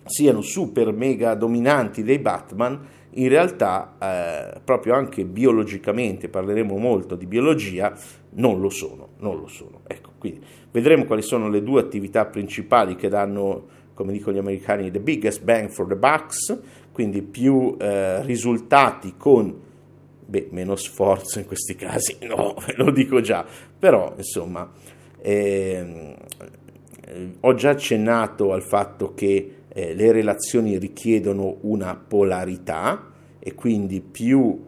siano 0.06 0.42
super 0.42 0.92
mega 0.94 1.36
dominanti 1.36 2.02
dei 2.02 2.18
Batman 2.18 2.80
in 3.12 3.30
realtà 3.30 3.98
eh, 4.02 4.62
proprio 4.62 4.96
anche 4.96 5.26
biologicamente, 5.26 6.28
parleremo 6.28 6.76
molto 6.76 7.14
di 7.14 7.28
biologia, 7.28 7.96
non 8.32 8.60
lo 8.60 8.72
sono, 8.72 9.10
non 9.20 9.38
lo 9.38 9.46
sono. 9.46 9.82
Ecco, 9.86 10.14
quindi 10.18 10.44
vedremo 10.72 11.06
quali 11.06 11.22
sono 11.22 11.50
le 11.50 11.62
due 11.62 11.82
attività 11.82 12.26
principali 12.26 12.96
che 12.96 13.10
danno, 13.10 13.68
come 13.94 14.12
dicono 14.12 14.36
gli 14.36 14.40
americani, 14.40 14.90
the 14.90 15.00
biggest 15.00 15.44
bang 15.44 15.70
for 15.70 15.86
the 15.86 15.96
bucks, 15.96 16.82
quindi 16.94 17.22
più 17.24 17.76
eh, 17.80 18.24
risultati 18.24 19.16
con 19.18 19.54
beh, 20.26 20.48
meno 20.52 20.76
sforzo 20.76 21.40
in 21.40 21.46
questi 21.46 21.76
casi, 21.76 22.18
no, 22.26 22.56
lo 22.76 22.92
dico 22.92 23.20
già, 23.20 23.46
però 23.78 24.14
insomma 24.16 24.72
ehm, 25.20 26.16
ho 27.42 27.54
già 27.56 27.72
accennato 27.72 28.54
al 28.54 28.64
fatto 28.64 29.14
che 29.14 29.56
eh, 29.68 29.94
le 29.94 30.12
relazioni 30.12 30.78
richiedono 30.78 31.58
una 31.62 31.96
polarità 31.96 33.12
e 33.40 33.54
quindi 33.56 34.00
più 34.00 34.64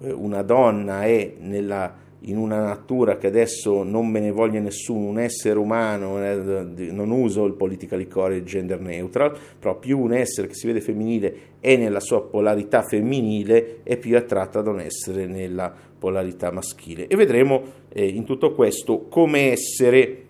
eh, 0.00 0.10
una 0.10 0.42
donna 0.42 1.04
è 1.04 1.34
nella, 1.38 1.94
in 2.26 2.36
una 2.36 2.60
natura 2.60 3.18
che 3.18 3.28
adesso 3.28 3.82
non 3.82 4.08
me 4.08 4.20
ne 4.20 4.30
voglia 4.30 4.60
nessuno, 4.60 5.08
un 5.08 5.18
essere 5.18 5.58
umano, 5.58 6.22
eh, 6.24 6.90
non 6.90 7.10
uso 7.10 7.44
il 7.44 7.54
politically 7.54 8.08
correct 8.08 8.44
gender 8.44 8.80
neutral, 8.80 9.36
però 9.58 9.78
più 9.78 10.00
un 10.00 10.12
essere 10.12 10.48
che 10.48 10.54
si 10.54 10.66
vede 10.66 10.80
femminile 10.80 11.36
è 11.60 11.76
nella 11.76 12.00
sua 12.00 12.24
polarità 12.24 12.82
femminile 12.82 13.82
è 13.82 13.96
più 13.96 14.16
attratta 14.16 14.60
da 14.60 14.70
un 14.70 14.80
essere 14.80 15.26
nella 15.26 15.72
polarità 15.98 16.50
maschile. 16.50 17.06
E 17.06 17.16
vedremo 17.16 17.62
eh, 17.92 18.06
in 18.06 18.24
tutto 18.24 18.54
questo 18.54 19.06
come 19.08 19.52
essere 19.52 20.24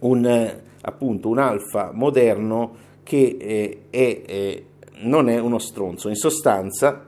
un, 0.00 0.26
eh, 0.26 0.62
appunto, 0.82 1.28
un 1.28 1.38
alfa 1.38 1.90
moderno 1.92 2.86
che 3.02 3.36
eh, 3.40 3.78
è, 3.88 4.22
eh, 4.26 4.64
non 5.00 5.30
è 5.30 5.38
uno 5.38 5.58
stronzo, 5.58 6.08
in 6.08 6.16
sostanza 6.16 7.07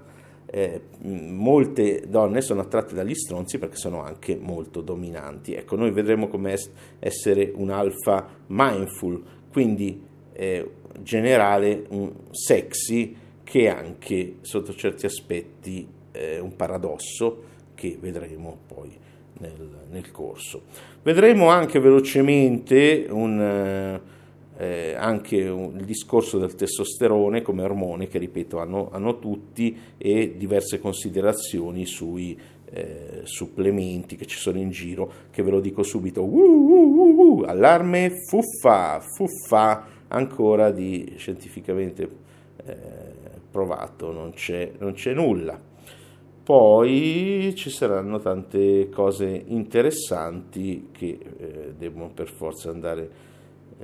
eh, 0.52 0.80
molte 1.02 2.02
donne 2.08 2.40
sono 2.40 2.60
attratte 2.60 2.94
dagli 2.94 3.14
stronzi 3.14 3.58
perché 3.58 3.76
sono 3.76 4.02
anche 4.02 4.36
molto 4.36 4.80
dominanti. 4.80 5.54
Ecco, 5.54 5.76
noi 5.76 5.92
vedremo 5.92 6.28
come 6.28 6.56
essere 6.98 7.52
un 7.54 7.70
alfa 7.70 8.28
mindful, 8.48 9.22
quindi 9.52 10.02
eh, 10.32 10.70
generale, 11.00 11.84
un 11.90 12.12
sexy 12.30 13.16
che 13.44 13.62
è 13.62 13.68
anche 13.68 14.36
sotto 14.40 14.74
certi 14.74 15.06
aspetti 15.06 15.86
eh, 16.12 16.40
un 16.40 16.56
paradosso 16.56 17.44
che 17.74 17.96
vedremo 18.00 18.58
poi 18.66 18.90
nel, 19.38 19.86
nel 19.88 20.10
corso. 20.10 20.62
Vedremo 21.02 21.48
anche 21.48 21.78
velocemente 21.78 23.06
un, 23.08 24.00
eh, 24.60 24.94
anche 24.94 25.48
un, 25.48 25.78
il 25.78 25.86
discorso 25.86 26.36
del 26.36 26.54
testosterone 26.54 27.40
come 27.40 27.62
ormone 27.62 28.08
che 28.08 28.18
ripeto 28.18 28.58
hanno, 28.58 28.90
hanno 28.92 29.18
tutti 29.18 29.74
e 29.96 30.34
diverse 30.36 30.78
considerazioni 30.78 31.86
sui 31.86 32.38
eh, 32.72 33.22
supplementi 33.24 34.16
che 34.16 34.26
ci 34.26 34.36
sono 34.36 34.58
in 34.58 34.68
giro 34.68 35.10
che 35.30 35.42
ve 35.42 35.50
lo 35.50 35.60
dico 35.60 35.82
subito. 35.82 36.22
Uh, 36.22 36.36
uh, 36.36 37.38
uh, 37.38 37.44
allarme 37.46 38.10
fuffa 38.28 39.00
fuffa 39.00 39.86
ancora 40.08 40.70
di 40.70 41.14
scientificamente 41.16 42.08
eh, 42.66 42.74
provato 43.50 44.12
non 44.12 44.32
c'è, 44.34 44.72
non 44.78 44.92
c'è 44.92 45.14
nulla. 45.14 45.58
Poi 46.42 47.52
ci 47.56 47.70
saranno 47.70 48.18
tante 48.18 48.90
cose 48.90 49.42
interessanti 49.46 50.88
che 50.92 51.18
eh, 51.38 51.74
devono 51.78 52.10
per 52.12 52.28
forza 52.28 52.68
andare 52.68 53.28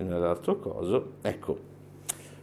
nell'altro 0.03 0.59
coso. 0.59 1.12
Ecco, 1.23 1.59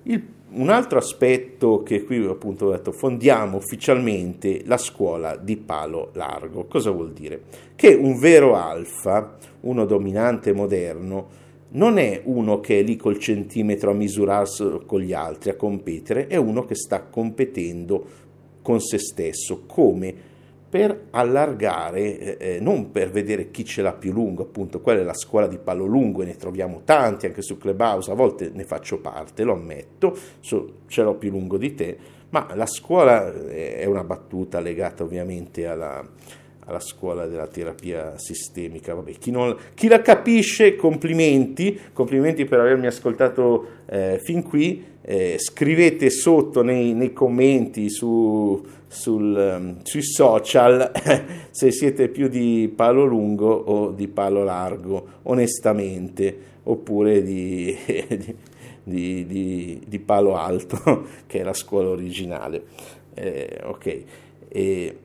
il, 0.03 0.25
un 0.53 0.69
altro 0.69 0.98
aspetto 0.98 1.81
che 1.83 2.03
qui 2.03 2.24
appunto 2.25 2.67
ho 2.67 2.72
detto, 2.72 2.91
fondiamo 2.91 3.57
ufficialmente 3.57 4.62
la 4.65 4.77
scuola 4.77 5.36
di 5.36 5.57
palo 5.57 6.10
largo. 6.13 6.65
Cosa 6.65 6.91
vuol 6.91 7.12
dire? 7.12 7.41
Che 7.75 7.93
un 7.93 8.19
vero 8.19 8.55
alfa, 8.55 9.38
uno 9.62 9.86
dominante 9.86 10.53
moderno, 10.53 11.41
non 11.69 11.98
è 11.98 12.22
uno 12.25 12.60
che 12.60 12.79
è 12.79 12.83
lì 12.83 12.95
col 12.95 13.17
centimetro 13.17 13.91
a 13.91 13.95
misurarsi 13.95 14.81
con 14.86 15.00
gli 15.00 15.13
altri, 15.13 15.50
a 15.50 15.55
competere, 15.55 16.27
è 16.27 16.36
uno 16.36 16.65
che 16.65 16.75
sta 16.75 17.01
competendo 17.01 18.05
con 18.62 18.79
se 18.79 19.00
stesso, 19.00 19.63
come 19.65 20.31
per 20.73 21.09
allargare, 21.11 22.17
eh, 22.17 22.37
eh, 22.39 22.59
non 22.59 22.89
per 22.89 23.11
vedere 23.11 23.51
chi 23.51 23.63
ce 23.63 23.83
l'ha 23.83 23.93
più 23.93 24.11
lungo, 24.11 24.41
appunto, 24.41 24.81
quella 24.81 25.01
è 25.01 25.03
la 25.03 25.13
scuola 25.13 25.45
di 25.45 25.59
palo 25.59 25.85
lungo 25.85 26.23
e 26.23 26.25
ne 26.25 26.35
troviamo 26.35 26.81
tanti 26.83 27.27
anche 27.27 27.43
su 27.43 27.59
Clubhouse, 27.59 28.09
a 28.09 28.15
volte 28.15 28.49
ne 28.51 28.63
faccio 28.63 28.99
parte, 28.99 29.43
lo 29.43 29.53
ammetto, 29.53 30.17
so, 30.39 30.77
ce 30.87 31.03
l'ho 31.03 31.13
più 31.13 31.29
lungo 31.29 31.59
di 31.59 31.75
te, 31.75 31.97
ma 32.29 32.55
la 32.55 32.65
scuola 32.65 33.31
eh, 33.51 33.75
è 33.75 33.85
una 33.85 34.03
battuta 34.03 34.59
legata 34.59 35.03
ovviamente 35.03 35.67
alla, 35.67 36.03
alla 36.65 36.79
scuola 36.79 37.27
della 37.27 37.45
terapia 37.45 38.17
sistemica. 38.17 38.95
Vabbè, 38.95 39.11
chi, 39.11 39.29
non, 39.29 39.55
chi, 39.75 39.87
la 39.87 40.01
capisce, 40.01 40.75
complimenti, 40.75 41.79
complimenti 41.93 42.45
per 42.45 42.59
avermi 42.59 42.87
ascoltato 42.87 43.67
eh, 43.85 44.19
fin 44.23 44.41
qui. 44.41 44.91
Eh, 45.05 45.35
scrivete 45.37 46.09
sotto 46.09 46.63
nei, 46.63 46.93
nei 46.93 47.11
commenti 47.11 47.89
su, 47.89 48.65
sul, 48.93 49.35
um, 49.35 49.83
sui 49.83 50.03
social 50.03 50.91
se 51.51 51.71
siete 51.71 52.07
più 52.07 52.27
di 52.27 52.71
palo 52.73 53.03
lungo 53.03 53.51
o 53.51 53.91
di 53.91 54.07
palo 54.07 54.43
largo, 54.43 55.05
onestamente, 55.23 56.38
oppure 56.63 57.23
di, 57.23 57.75
di, 58.83 59.25
di, 59.25 59.81
di 59.85 60.00
palo 60.00 60.38
alto, 60.38 61.07
che 61.27 61.39
è 61.39 61.43
la 61.43 61.53
scuola 61.53 61.89
originale. 61.89 62.63
Eh, 63.13 63.59
ok. 63.63 64.03
E, 64.47 64.97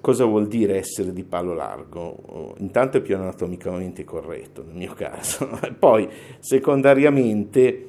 Cosa 0.00 0.24
vuol 0.24 0.48
dire 0.48 0.78
essere 0.78 1.12
di 1.12 1.24
palo 1.24 1.52
largo? 1.52 2.54
Intanto 2.60 2.96
è 2.96 3.00
più 3.02 3.16
anatomicamente 3.16 4.02
corretto 4.02 4.64
nel 4.64 4.74
mio 4.74 4.94
caso, 4.94 5.46
poi 5.78 6.08
secondariamente 6.38 7.88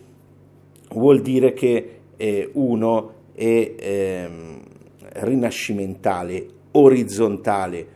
vuol 0.90 1.22
dire 1.22 1.54
che 1.54 2.00
eh, 2.18 2.50
uno 2.54 3.14
è 3.34 3.76
eh, 3.78 4.30
rinascimentale, 5.14 6.46
orizzontale, 6.72 7.88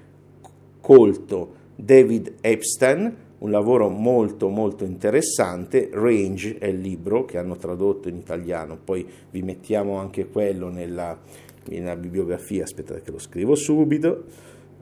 colto. 0.81 1.63
David 1.75 2.35
Epstein, 2.39 3.13
un 3.39 3.51
lavoro 3.51 3.89
molto 3.89 4.47
molto 4.47 4.85
interessante, 4.85 5.89
Range 5.91 6.57
è 6.57 6.67
il 6.67 6.79
libro 6.79 7.25
che 7.25 7.37
hanno 7.37 7.57
tradotto 7.57 8.07
in 8.07 8.15
italiano, 8.15 8.77
poi 8.81 9.05
vi 9.29 9.41
mettiamo 9.41 9.97
anche 9.97 10.27
quello 10.27 10.69
nella 10.69 11.19
nella 11.67 11.95
bibliografia, 11.95 12.63
aspettate 12.63 13.01
che 13.01 13.11
lo 13.11 13.19
scrivo 13.19 13.55
subito, 13.55 14.23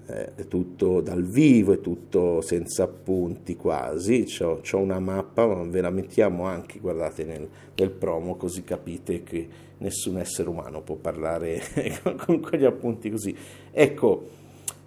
è 0.05 0.47
tutto 0.47 1.01
dal 1.01 1.23
vivo, 1.23 1.73
è 1.73 1.81
tutto 1.81 2.41
senza 2.41 2.83
appunti 2.83 3.55
quasi, 3.55 4.25
ho 4.41 4.61
una 4.77 4.99
mappa, 4.99 5.45
ma 5.45 5.63
ve 5.63 5.81
la 5.81 5.89
mettiamo 5.89 6.45
anche, 6.45 6.79
guardate, 6.79 7.23
nel, 7.23 7.47
nel, 7.75 7.89
promo, 7.89 8.35
così 8.35 8.63
capite 8.63 9.23
che 9.23 9.47
nessun 9.77 10.17
essere 10.17 10.49
umano 10.49 10.81
può 10.81 10.95
parlare 10.95 11.61
con, 12.03 12.15
con 12.15 12.39
quegli 12.41 12.65
appunti 12.65 13.09
così. 13.09 13.35
Ecco, 13.71 14.29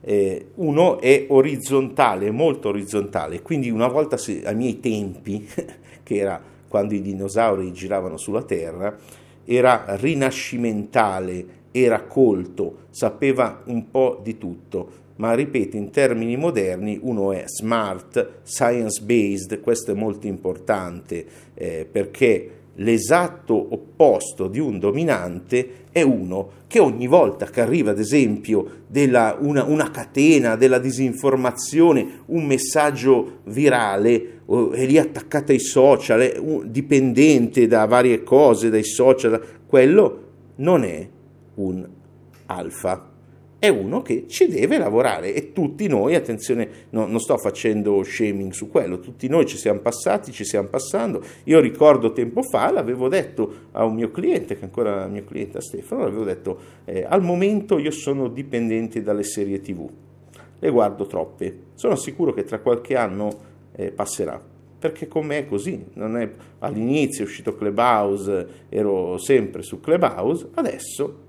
eh, 0.02 0.48
uno 0.57 1.00
è 1.00 1.26
orizzontale, 1.29 2.31
molto 2.31 2.68
orizzontale, 2.68 3.42
quindi 3.42 3.70
una 3.70 3.88
volta 3.88 4.16
se, 4.16 4.42
ai 4.44 4.55
miei 4.55 4.81
tempi, 4.81 5.46
che 6.02 6.16
era 6.16 6.40
quando 6.68 6.94
i 6.94 7.00
dinosauri 7.00 7.72
giravano 7.72 8.16
sulla 8.16 8.42
Terra, 8.42 8.96
era 9.44 9.85
rinascimentale 9.96 11.64
era 11.85 12.05
colto, 12.05 12.87
sapeva 12.90 13.62
un 13.66 13.90
po' 13.90 14.20
di 14.22 14.38
tutto, 14.38 15.05
ma 15.16 15.35
ripeto 15.35 15.76
in 15.76 15.90
termini 15.90 16.37
moderni 16.37 16.98
uno 17.00 17.33
è 17.33 17.44
smart, 17.46 18.40
science 18.42 19.02
based, 19.02 19.61
questo 19.61 19.92
è 19.92 19.94
molto 19.94 20.26
importante 20.26 21.24
eh, 21.55 21.87
perché 21.90 22.50
l'esatto 22.76 23.55
opposto 23.70 24.48
di 24.48 24.59
un 24.59 24.79
dominante 24.79 25.85
è 25.90 26.02
uno 26.02 26.50
che 26.66 26.79
ogni 26.79 27.07
volta 27.07 27.46
che 27.46 27.61
arriva 27.61 27.92
ad 27.92 27.98
esempio 27.98 28.83
della, 28.87 29.37
una, 29.40 29.64
una, 29.64 29.90
catena 29.90 30.57
della 30.57 30.79
disinformazione, 30.79 32.22
un 32.26 32.44
messaggio 32.44 33.38
virale, 33.44 34.40
è 34.72 34.85
lì 34.85 34.98
attaccato 34.98 35.52
ai 35.52 35.61
social, 35.61 36.20
è 36.20 36.40
dipendente 36.64 37.66
da 37.66 37.87
varie 37.87 38.22
cose, 38.22 38.68
dai 38.68 38.85
social, 38.85 39.40
quello 39.66 40.24
non 40.57 40.85
è 40.85 41.09
un 41.55 41.88
alfa, 42.46 43.11
è 43.66 43.68
uno 43.68 44.02
che 44.02 44.26
ci 44.29 44.46
deve 44.46 44.79
lavorare 44.79 45.35
e 45.35 45.52
tutti 45.52 45.87
noi, 45.88 46.14
attenzione, 46.14 46.68
no, 46.90 47.07
non 47.07 47.18
sto 47.18 47.37
facendo 47.37 48.02
shaming 48.02 48.52
su 48.52 48.70
quello, 48.70 49.00
tutti 49.00 49.29
noi 49.29 49.46
ci 49.46 49.57
siamo 49.57 49.81
passati, 49.81 50.33
ci 50.33 50.44
stiamo 50.44 50.68
passando. 50.68 51.22
Io 51.44 51.61
ricordo 51.61 52.12
tempo 52.12 52.42
fa, 52.42 52.70
l'avevo 52.70 53.09
detto 53.09 53.68
a 53.72 53.85
un 53.85 53.94
mio 53.94 54.11
cliente, 54.11 54.57
che 54.57 54.64
ancora 54.64 55.05
è 55.05 55.09
mio 55.09 55.24
cliente 55.24 55.59
a 55.59 55.61
Stefano, 55.61 56.05
l'avevo 56.05 56.24
detto, 56.24 56.59
eh, 56.85 57.05
al 57.09 57.22
momento 57.22 57.79
io 57.79 57.90
sono 57.90 58.29
dipendente 58.29 59.02
dalle 59.02 59.24
serie 59.24 59.61
tv, 59.61 59.88
le 60.59 60.70
guardo 60.70 61.07
troppe, 61.07 61.59
sono 61.74 61.96
sicuro 61.96 62.33
che 62.33 62.44
tra 62.44 62.61
qualche 62.61 62.96
anno 62.96 63.31
eh, 63.74 63.90
passerà 63.90 64.55
perché 64.79 65.09
con 65.09 65.26
me 65.26 65.38
è 65.38 65.46
così, 65.46 65.85
è, 65.94 66.31
all'inizio 66.61 67.24
è 67.24 67.26
uscito 67.26 67.57
Clubhouse, 67.57 68.46
ero 68.68 69.16
sempre 69.18 69.62
su 69.62 69.81
Clubhouse, 69.81 70.50
adesso 70.55 71.24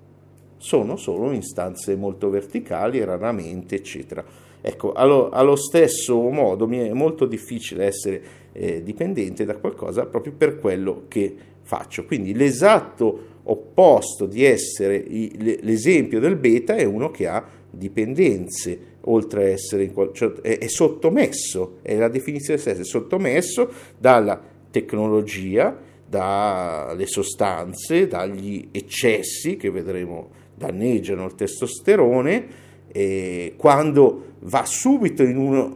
sono 0.57 0.95
solo 0.95 1.31
istanze 1.31 1.95
molto 1.95 2.29
verticali, 2.29 3.03
raramente, 3.03 3.75
eccetera. 3.75 4.23
Ecco, 4.59 4.91
allo, 4.91 5.29
allo 5.29 5.55
stesso 5.55 6.19
modo 6.29 6.67
mi 6.67 6.79
è 6.79 6.91
molto 6.91 7.25
difficile 7.25 7.85
essere 7.85 8.21
eh, 8.51 8.83
dipendente 8.83 9.45
da 9.45 9.55
qualcosa 9.55 10.05
proprio 10.05 10.33
per 10.35 10.59
quello 10.59 11.03
che 11.07 11.35
faccio. 11.61 12.05
Quindi 12.05 12.33
l'esatto 12.33 13.35
opposto 13.43 14.25
di 14.25 14.43
essere 14.43 15.05
l'esempio 15.07 16.19
del 16.19 16.35
beta 16.35 16.75
è 16.75 16.83
uno 16.83 17.11
che 17.11 17.27
ha 17.27 17.45
dipendenze, 17.69 18.95
oltre 19.01 19.43
a 19.43 19.49
essere 19.49 19.91
cioè, 20.13 20.31
è, 20.41 20.57
è 20.57 20.67
sottomesso, 20.67 21.77
è 21.81 21.95
la 21.95 22.09
definizione 22.09 22.59
stessa, 22.59 22.81
è 22.81 22.85
sottomesso 22.85 23.69
dalla 23.97 24.41
tecnologia, 24.69 25.77
dalle 26.05 27.05
sostanze, 27.05 28.07
dagli 28.07 28.69
eccessi 28.71 29.57
che 29.57 29.69
vedremo 29.69 30.36
danneggiano 30.57 31.25
il 31.25 31.35
testosterone 31.35 32.47
e 32.87 33.53
quando 33.57 34.23
va 34.39 34.65
subito 34.65 35.21
in 35.23 35.37
un 35.37 35.75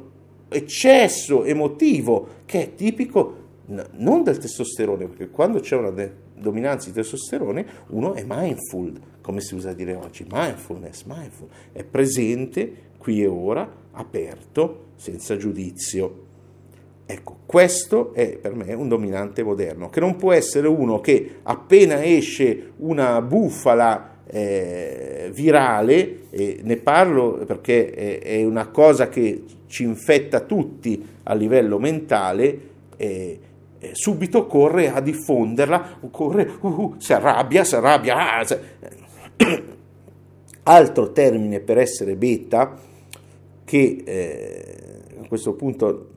eccesso 0.49 1.43
emotivo 1.43 2.27
che 2.45 2.63
è 2.63 2.75
tipico 2.75 3.37
non 3.91 4.23
del 4.23 4.37
testosterone, 4.37 5.05
perché 5.05 5.29
quando 5.29 5.59
c'è 5.59 5.77
una 5.77 5.93
dominanza 6.35 6.89
di 6.89 6.95
testosterone 6.95 7.65
uno 7.89 8.15
è 8.15 8.25
mindful, 8.27 8.99
come 9.21 9.39
si 9.39 9.55
usa 9.55 9.69
a 9.69 9.73
dire 9.73 9.93
oggi, 9.93 10.25
mindfulness, 10.29 11.03
mindful, 11.05 11.47
è 11.71 11.83
presente 11.83 12.89
qui 12.97 13.21
e 13.21 13.27
ora, 13.27 13.69
aperto, 13.91 14.87
senza 14.95 15.37
giudizio. 15.37 16.29
Ecco, 17.05 17.39
questo 17.45 18.13
è 18.13 18.37
per 18.37 18.55
me 18.55 18.73
un 18.73 18.87
dominante 18.87 19.43
moderno, 19.43 19.89
che 19.89 19.99
non 19.99 20.15
può 20.15 20.31
essere 20.31 20.67
uno 20.67 20.99
che 20.99 21.39
appena 21.43 22.03
esce 22.03 22.71
una 22.77 23.21
bufala 23.21 24.10
eh, 24.33 25.29
virale, 25.33 26.29
e 26.29 26.61
ne 26.63 26.77
parlo 26.77 27.43
perché 27.45 27.91
è, 27.91 28.19
è, 28.19 28.43
una 28.43 28.67
cosa 28.67 29.09
che 29.09 29.43
ci 29.67 29.83
infetta 29.83 30.39
tutti 30.39 31.05
a 31.23 31.33
livello 31.33 31.79
mentale, 31.79 32.59
eh, 32.95 33.39
subito 33.91 34.47
corre 34.47 34.89
a 34.89 35.01
diffonderla, 35.01 35.97
corre, 36.11 36.49
uh, 36.61 36.67
uh, 36.67 36.95
si 36.97 37.11
arrabbia, 37.11 37.63
si 37.65 37.75
arrabbia. 37.75 38.37
Ah, 38.37 38.45
si... 38.45 38.55
Altro 40.63 41.11
termine 41.11 41.59
per 41.59 41.77
essere 41.79 42.15
beta, 42.15 42.79
che 43.65 44.03
eh, 44.05 45.23
a 45.23 45.27
questo 45.27 45.53
punto 45.53 46.09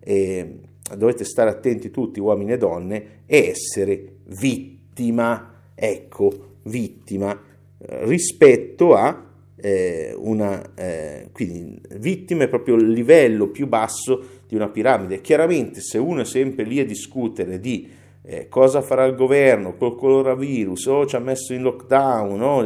eh, 0.00 0.58
dovete 0.96 1.24
stare 1.24 1.50
attenti 1.50 1.90
tutti, 1.90 2.18
uomini 2.18 2.52
e 2.52 2.58
donne, 2.58 3.04
è 3.26 3.36
essere 3.36 4.14
vittima, 4.24 5.62
ecco, 5.74 6.54
vittima, 6.62 7.38
rispetto 7.86 8.94
a 8.94 9.28
eh, 9.56 10.14
una, 10.16 10.74
eh, 10.74 11.28
quindi 11.32 11.80
vittima 11.96 12.44
è 12.44 12.48
proprio 12.48 12.76
il 12.76 12.90
livello 12.90 13.48
più 13.48 13.66
basso 13.66 14.40
di 14.46 14.54
una 14.54 14.68
piramide. 14.68 15.20
Chiaramente 15.20 15.80
se 15.80 15.98
uno 15.98 16.22
è 16.22 16.24
sempre 16.24 16.64
lì 16.64 16.80
a 16.80 16.84
discutere 16.84 17.60
di 17.60 17.88
eh, 18.22 18.48
cosa 18.48 18.80
farà 18.80 19.04
il 19.04 19.14
governo 19.14 19.76
col 19.76 19.96
coronavirus, 19.96 20.86
o 20.86 20.94
oh, 20.94 21.06
ci 21.06 21.16
ha 21.16 21.20
messo 21.20 21.52
in 21.52 21.62
lockdown, 21.62 22.40
oh, 22.40 22.64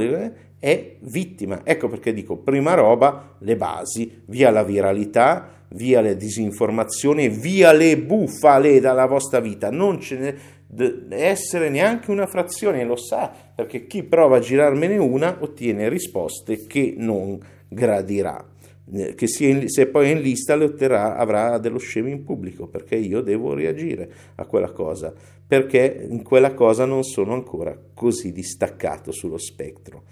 è 0.58 0.96
vittima. 1.00 1.60
Ecco 1.64 1.88
perché 1.88 2.12
dico, 2.12 2.36
prima 2.36 2.74
roba, 2.74 3.36
le 3.38 3.56
basi, 3.56 4.22
via 4.26 4.50
la 4.50 4.64
viralità, 4.64 5.48
via 5.74 6.00
le 6.00 6.16
disinformazioni, 6.16 7.28
via 7.28 7.72
le 7.72 7.98
bufale 7.98 8.80
dalla 8.80 9.06
vostra 9.06 9.40
vita. 9.40 9.70
Non 9.70 10.00
ce 10.00 10.16
ne 10.16 10.36
essere 11.10 11.68
neanche 11.68 12.10
una 12.10 12.26
frazione, 12.26 12.84
lo 12.84 12.96
sa, 12.96 13.32
perché 13.54 13.86
chi 13.86 14.02
prova 14.02 14.36
a 14.36 14.40
girarmene 14.40 14.96
una 14.96 15.36
ottiene 15.40 15.88
risposte 15.88 16.66
che 16.66 16.94
non 16.96 17.38
gradirà. 17.68 18.48
Che 18.86 19.26
se 19.26 19.86
poi 19.86 20.10
è 20.10 20.12
in 20.12 20.20
lista 20.20 20.54
le 20.56 20.64
otterrà, 20.64 21.16
avrà 21.16 21.56
dello 21.56 21.78
scemo 21.78 22.08
in 22.08 22.22
pubblico, 22.22 22.66
perché 22.66 22.96
io 22.96 23.22
devo 23.22 23.54
reagire 23.54 24.10
a 24.34 24.44
quella 24.44 24.72
cosa, 24.72 25.12
perché 25.46 26.06
in 26.08 26.22
quella 26.22 26.52
cosa 26.52 26.84
non 26.84 27.02
sono 27.02 27.32
ancora 27.32 27.78
così 27.94 28.30
distaccato 28.30 29.10
sullo 29.10 29.38
spettro. 29.38 30.02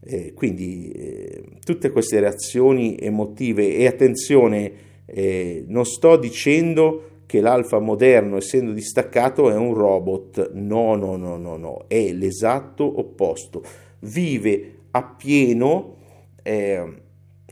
Eh, 0.00 0.34
quindi 0.34 0.90
eh, 0.90 1.44
tutte 1.64 1.90
queste 1.90 2.20
reazioni 2.20 2.96
emotive 2.98 3.74
e 3.74 3.86
attenzione, 3.86 4.72
eh, 5.06 5.64
non 5.66 5.86
sto 5.86 6.18
dicendo 6.18 7.13
che 7.26 7.40
l'alfa 7.40 7.78
moderno, 7.78 8.36
essendo 8.36 8.72
distaccato, 8.72 9.50
è 9.50 9.56
un 9.56 9.74
robot. 9.74 10.52
No, 10.52 10.94
no, 10.94 11.16
no, 11.16 11.36
no, 11.36 11.56
no, 11.56 11.84
è 11.88 12.12
l'esatto 12.12 12.98
opposto. 12.98 13.62
Vive 14.00 14.74
appieno 14.90 15.96
eh, 16.42 17.02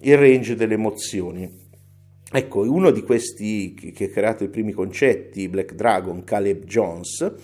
il 0.01 0.17
range 0.17 0.55
delle 0.55 0.75
emozioni. 0.75 1.61
Ecco, 2.35 2.61
uno 2.61 2.91
di 2.91 3.03
questi 3.03 3.75
che 3.75 4.05
ha 4.05 4.09
creato 4.09 4.45
i 4.45 4.49
primi 4.49 4.73
concetti, 4.73 5.49
Black 5.49 5.75
Dragon, 5.75 6.25
Caleb 6.25 6.65
Jones, 6.65 7.35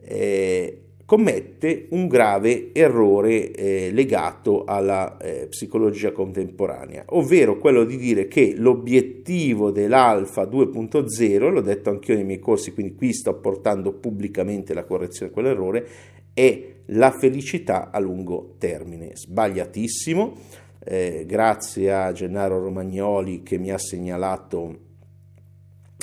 eh, 0.00 0.82
commette 1.08 1.86
un 1.92 2.06
grave 2.06 2.74
errore 2.74 3.50
eh, 3.52 3.90
legato 3.92 4.64
alla 4.66 5.16
eh, 5.16 5.46
psicologia 5.48 6.12
contemporanea, 6.12 7.04
ovvero 7.06 7.56
quello 7.56 7.84
di 7.84 7.96
dire 7.96 8.28
che 8.28 8.52
l'obiettivo 8.54 9.70
dell'alfa 9.70 10.42
2.0, 10.42 11.50
l'ho 11.50 11.62
detto 11.62 11.88
anch'io 11.88 12.14
nei 12.14 12.24
miei 12.24 12.38
corsi, 12.38 12.74
quindi 12.74 12.94
qui 12.94 13.14
sto 13.14 13.32
portando 13.36 13.94
pubblicamente 13.94 14.74
la 14.74 14.84
correzione 14.84 15.28
di 15.28 15.32
quell'errore, 15.32 15.86
è 16.34 16.62
la 16.84 17.10
felicità 17.10 17.88
a 17.90 17.98
lungo 18.00 18.56
termine. 18.58 19.12
Sbagliatissimo, 19.14 20.36
eh, 20.84 21.24
grazie 21.26 21.90
a 21.90 22.12
Gennaro 22.12 22.60
Romagnoli 22.62 23.42
che 23.42 23.56
mi 23.56 23.70
ha 23.70 23.78
segnalato 23.78 24.78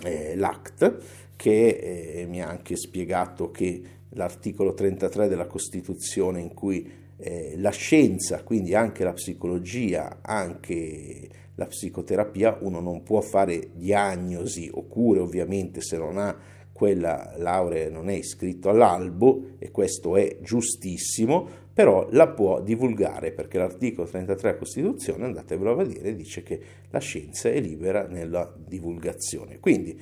eh, 0.04 0.36
l'ACT, 0.36 0.98
che 1.36 1.68
eh, 1.68 2.26
mi 2.26 2.42
ha 2.42 2.48
anche 2.48 2.76
spiegato 2.76 3.52
che 3.52 3.94
l'articolo 4.16 4.74
33 4.74 5.28
della 5.28 5.48
Costituzione 5.48 6.42
in 6.42 6.54
cui 6.54 7.04
eh, 7.18 7.56
la 7.58 7.72
scienza, 7.72 8.44
quindi 8.44 8.76
anche 8.76 9.04
la 9.04 9.14
psicologia, 9.14 10.20
anche 10.22 11.30
la 11.56 11.66
psicoterapia, 11.66 12.58
uno 12.62 12.82
non 12.82 13.04
può 13.04 13.22
fare 13.22 13.70
diagnosi 13.74 14.70
o 14.74 14.86
cure 14.88 15.20
ovviamente 15.20 15.82
se 15.82 15.98
non 15.98 16.18
ha 16.18 16.38
quella 16.72 17.34
laurea, 17.38 17.90
non 17.90 18.10
è 18.10 18.14
iscritto 18.14 18.70
all'albo 18.70 19.52
e 19.60 19.72
questo 19.72 20.18
è 20.18 20.40
giustissimo, 20.42 21.48
però 21.74 22.08
la 22.12 22.28
può 22.28 22.62
divulgare 22.62 23.32
perché 23.32 23.58
l'articolo 23.58 24.08
33 24.08 24.36
della 24.36 24.58
Costituzione, 24.58 25.24
andatevelo 25.24 25.72
a 25.72 25.76
vedere, 25.76 26.16
dice 26.16 26.44
che 26.44 26.60
la 26.90 27.00
scienza 27.00 27.50
è 27.50 27.62
libera 27.62 28.08
nella 28.08 28.54
divulgazione. 28.58 29.60
Quindi 29.60 29.98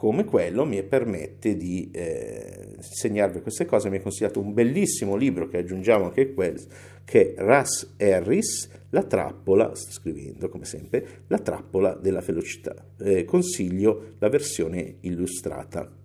come 0.00 0.24
quello 0.24 0.64
mi 0.64 0.82
permette 0.82 1.58
di 1.58 1.90
eh, 1.92 2.68
insegnarvi 2.74 3.42
queste 3.42 3.66
cose. 3.66 3.90
Mi 3.90 3.98
ha 3.98 4.00
consigliato 4.00 4.40
un 4.40 4.54
bellissimo 4.54 5.14
libro 5.14 5.46
che 5.46 5.58
aggiungiamo 5.58 6.06
anche 6.06 6.32
quello, 6.32 6.58
che 7.04 7.34
è 7.34 7.42
Russ 7.42 7.96
Harris, 7.98 8.70
La 8.92 9.02
trappola, 9.02 9.74
sto 9.74 9.92
scrivendo 9.92 10.48
come 10.48 10.64
sempre, 10.64 11.24
La 11.26 11.38
trappola 11.38 11.92
della 11.92 12.20
velocità. 12.20 12.74
Eh, 12.98 13.26
consiglio 13.26 14.14
la 14.20 14.30
versione 14.30 14.96
illustrata. 15.00 15.98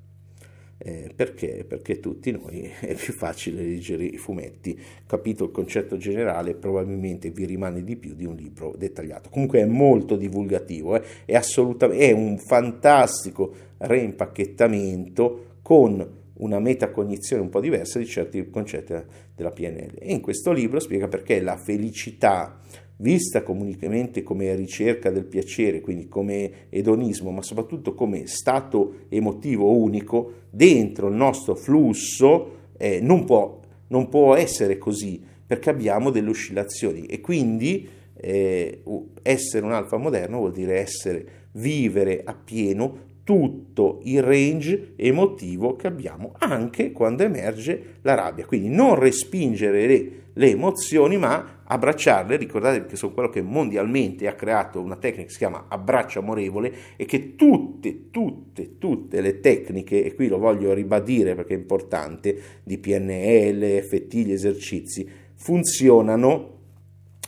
Eh, 0.77 1.09
perché? 1.15 1.63
Perché 1.65 2.01
tutti 2.01 2.31
noi 2.31 2.69
è 2.81 2.93
più 2.95 3.13
facile 3.13 3.63
leggere 3.63 4.03
i 4.03 4.17
fumetti, 4.17 4.77
capito 5.07 5.45
il 5.45 5.51
concetto 5.51 5.95
generale, 5.95 6.53
probabilmente 6.53 7.29
vi 7.29 7.45
rimane 7.45 7.81
di 7.81 7.95
più 7.95 8.13
di 8.13 8.25
un 8.25 8.35
libro 8.35 8.75
dettagliato. 8.77 9.29
Comunque 9.29 9.61
è 9.61 9.65
molto 9.65 10.17
divulgativo, 10.17 10.97
eh? 10.97 11.01
è 11.23 11.33
assolutamente 11.33 12.09
è 12.09 12.11
un 12.11 12.37
fantastico 12.37 13.64
reimpacchettamento 13.77 15.57
con 15.61 16.23
una 16.37 16.59
metacognizione 16.59 17.41
un 17.41 17.49
po' 17.49 17.59
diversa 17.59 17.99
di 17.99 18.05
certi 18.05 18.49
concetti 18.49 18.93
della 19.35 19.51
PNL. 19.51 19.93
E 19.99 20.13
in 20.13 20.21
questo 20.21 20.51
libro 20.51 20.79
spiega 20.79 21.07
perché 21.07 21.41
la 21.41 21.57
felicità 21.57 22.59
vista 22.97 23.43
comunemente 23.43 24.23
come 24.23 24.55
ricerca 24.55 25.09
del 25.11 25.25
piacere, 25.25 25.81
quindi 25.81 26.07
come 26.07 26.67
edonismo, 26.69 27.31
ma 27.31 27.41
soprattutto 27.41 27.93
come 27.93 28.27
stato 28.27 29.05
emotivo 29.09 29.71
unico, 29.71 30.43
dentro 30.49 31.07
il 31.07 31.15
nostro 31.15 31.55
flusso 31.55 32.53
eh, 32.77 32.99
non, 33.01 33.25
può, 33.25 33.59
non, 33.87 34.07
può, 34.07 34.35
essere 34.35 34.77
così, 34.77 35.21
perché 35.45 35.69
abbiamo 35.69 36.09
delle 36.09 36.29
oscillazioni 36.29 37.05
e 37.05 37.21
quindi 37.21 37.87
eh, 38.13 38.81
essere 39.21 39.65
un 39.65 39.73
alfa 39.73 39.97
moderno 39.97 40.39
vuol 40.39 40.53
dire 40.53 40.79
essere, 40.79 41.25
vivere 41.51 42.21
appieno 42.23 43.13
tutto 43.25 44.01
il 44.03 44.21
range 44.21 44.93
emotivo 44.95 45.75
che 45.75 45.87
abbiamo 45.87 46.35
anche 46.37 46.91
quando 46.91 47.23
emerge 47.23 47.95
la 48.01 48.13
rabbia. 48.13 48.45
Quindi 48.45 48.69
non 48.69 48.93
respingere 48.93 49.87
le, 49.87 50.11
le 50.31 50.49
emozioni, 50.51 51.17
ma 51.17 51.63
abbracciarle. 51.63 52.37
Ricordate 52.37 52.85
che 52.85 52.95
sono 52.95 53.13
quello 53.13 53.29
che 53.29 53.41
mondialmente 53.41 54.27
ha 54.27 54.35
creato 54.35 54.79
una 54.79 54.95
tecnica 54.95 55.23
che 55.23 55.31
si 55.31 55.39
chiama 55.39 55.65
abbraccio 55.67 56.19
amorevole 56.19 56.71
e 56.95 57.05
che 57.05 57.35
tutte, 57.35 58.11
tutte, 58.11 58.77
tutte 58.77 59.21
le 59.21 59.39
tecniche, 59.39 60.05
e 60.05 60.13
qui 60.13 60.27
lo 60.27 60.37
voglio 60.37 60.71
ribadire 60.73 61.33
perché 61.33 61.55
è 61.55 61.57
importante, 61.57 62.39
di 62.63 62.77
PNL, 62.77 63.81
FT, 63.81 64.15
gli 64.17 64.31
esercizi, 64.31 65.09
funzionano 65.33 66.53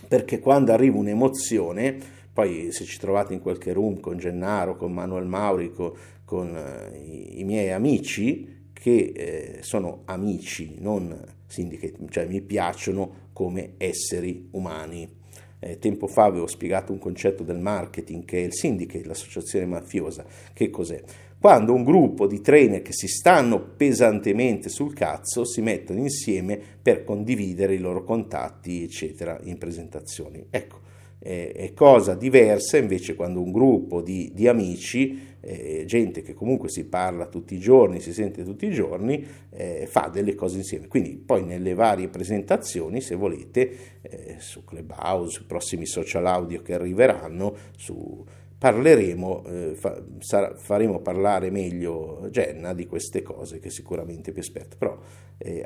perché 0.07 0.39
quando 0.39 0.71
arriva 0.71 0.97
un'emozione 0.97 2.15
poi 2.37 2.71
se 2.71 2.85
ci 2.85 2.99
trovate 2.99 3.33
in 3.33 3.41
qualche 3.41 3.73
room 3.73 3.99
con 3.99 4.19
Gennaro, 4.19 4.75
con 4.75 4.93
Manuel 4.93 5.25
Maurico, 5.25 5.97
con 6.23 6.55
eh, 6.55 6.95
i, 6.95 7.39
i, 7.39 7.43
miei 7.43 7.71
amici, 7.71 8.67
che 8.71 9.11
eh, 9.15 9.57
sono 9.61 10.03
amici, 10.05 10.75
non 10.77 11.19
syndicate, 11.47 11.95
cioè 12.11 12.27
mi 12.27 12.41
piacciono 12.41 13.29
come 13.33 13.71
esseri 13.77 14.49
umani. 14.51 15.09
Eh, 15.57 15.79
tempo 15.79 16.05
fa 16.05 16.25
avevo 16.25 16.45
spiegato 16.45 16.91
un 16.91 16.99
concetto 16.99 17.41
del 17.41 17.57
marketing 17.57 18.23
che 18.23 18.37
è 18.37 18.45
il 18.45 18.53
syndicate, 18.53 19.07
l'associazione 19.07 19.65
mafiosa. 19.65 20.23
Che 20.53 20.69
cos'è? 20.69 21.01
Quando 21.39 21.73
un 21.73 21.83
gruppo 21.83 22.27
di 22.27 22.39
trainer 22.39 22.83
che 22.83 22.93
si 22.93 23.07
stanno 23.07 23.59
pesantemente 23.59 24.69
sul 24.69 24.93
cazzo 24.93 25.43
si 25.43 25.61
mettono 25.61 26.01
insieme 26.01 26.61
per 26.79 27.03
condividere 27.03 27.73
i 27.73 27.79
loro 27.79 28.03
contatti, 28.03 28.83
eccetera, 28.83 29.39
in 29.45 29.57
presentazioni. 29.57 30.45
Ecco, 30.51 30.85
è 31.19 31.71
cosa 31.73 32.13
diversa 32.13 32.77
invece 32.77 33.15
quando 33.15 33.41
un 33.41 33.51
gruppo 33.51 34.01
di, 34.01 34.31
di 34.33 34.47
amici, 34.47 35.35
eh, 35.39 35.83
gente 35.85 36.21
che 36.21 36.33
comunque 36.33 36.69
si 36.69 36.85
parla 36.85 37.25
tutti 37.27 37.55
i 37.55 37.59
giorni, 37.59 37.99
si 37.99 38.13
sente 38.13 38.43
tutti 38.43 38.65
i 38.65 38.71
giorni, 38.71 39.25
eh, 39.49 39.87
fa 39.87 40.09
delle 40.11 40.35
cose 40.35 40.57
insieme. 40.57 40.87
Quindi 40.87 41.15
poi 41.15 41.43
nelle 41.43 41.73
varie 41.73 42.07
presentazioni, 42.07 43.01
se 43.01 43.15
volete, 43.15 43.99
eh, 44.01 44.35
su 44.39 44.63
Clubhouse, 44.63 45.37
sui 45.37 45.45
prossimi 45.45 45.85
social 45.85 46.25
audio 46.25 46.61
che 46.61 46.73
arriveranno, 46.73 47.55
su, 47.75 48.25
parleremo, 48.57 49.45
eh, 49.45 49.75
fa, 49.75 50.03
sarà, 50.19 50.55
faremo 50.55 50.99
parlare 50.99 51.49
meglio 51.49 52.27
Jenna 52.29 52.73
di 52.73 52.85
queste 52.87 53.21
cose 53.21 53.59
che 53.59 53.69
sicuramente 53.69 54.31
più 54.31 54.41
esperta. 54.41 54.75
Però 54.77 54.97
eh, 55.37 55.65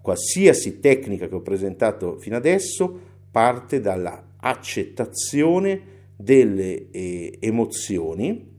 qualsiasi 0.00 0.80
tecnica 0.80 1.28
che 1.28 1.34
ho 1.34 1.42
presentato 1.42 2.18
fino 2.18 2.36
adesso 2.36 3.10
parte 3.30 3.80
dalla 3.80 4.22
accettazione 4.44 5.80
delle 6.16 6.90
eh, 6.90 7.36
emozioni 7.40 8.50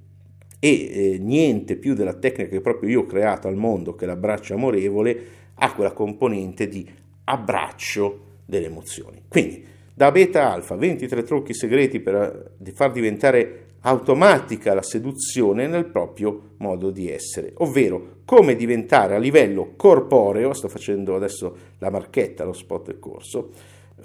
e 0.60 0.70
eh, 0.70 1.18
niente 1.20 1.76
più 1.76 1.94
della 1.94 2.14
tecnica 2.14 2.50
che 2.50 2.62
proprio 2.62 2.90
io 2.90 3.00
ho 3.02 3.06
creato 3.06 3.48
al 3.48 3.56
mondo, 3.56 3.96
che 3.96 4.06
è 4.06 4.08
l'abbraccio 4.08 4.54
amorevole, 4.54 5.26
ha 5.56 5.74
quella 5.74 5.92
componente 5.92 6.68
di 6.68 6.90
abbraccio 7.26 8.20
delle 8.46 8.68
emozioni. 8.68 9.24
Quindi 9.28 9.66
da 9.94 10.12
beta 10.12 10.52
alfa, 10.52 10.76
23 10.76 11.24
trucchi 11.24 11.54
segreti 11.54 12.00
per 12.00 12.56
eh, 12.64 12.72
far 12.72 12.92
diventare 12.92 13.66
automatica 13.82 14.74
la 14.74 14.82
seduzione 14.82 15.68
nel 15.68 15.86
proprio 15.86 16.52
modo 16.58 16.90
di 16.90 17.12
essere, 17.12 17.52
ovvero 17.58 18.22
come 18.26 18.56
diventare 18.56 19.16
a 19.16 19.20
livello 19.20 19.74
corporeo, 19.76 20.54
sto 20.54 20.70
facendo 20.70 21.16
adesso 21.16 21.56
la 21.80 21.90
marchetta, 21.90 22.46
lo 22.46 22.54
spot 22.54 22.88
del 22.88 23.00
corso, 23.00 23.52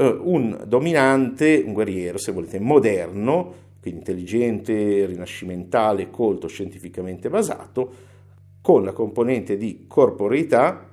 un 0.05 0.65
dominante, 0.67 1.63
un 1.65 1.73
guerriero, 1.73 2.19
se 2.19 2.33
volete, 2.33 2.61
moderno, 2.61 3.67
quindi 3.81 4.01
intelligente, 4.01 5.07
rinascimentale, 5.07 6.11
colto, 6.11 6.47
scientificamente 6.47 7.29
basato, 7.29 8.07
con 8.61 8.85
la 8.85 8.93
componente 8.93 9.57
di 9.57 9.85
corporeità, 9.89 10.87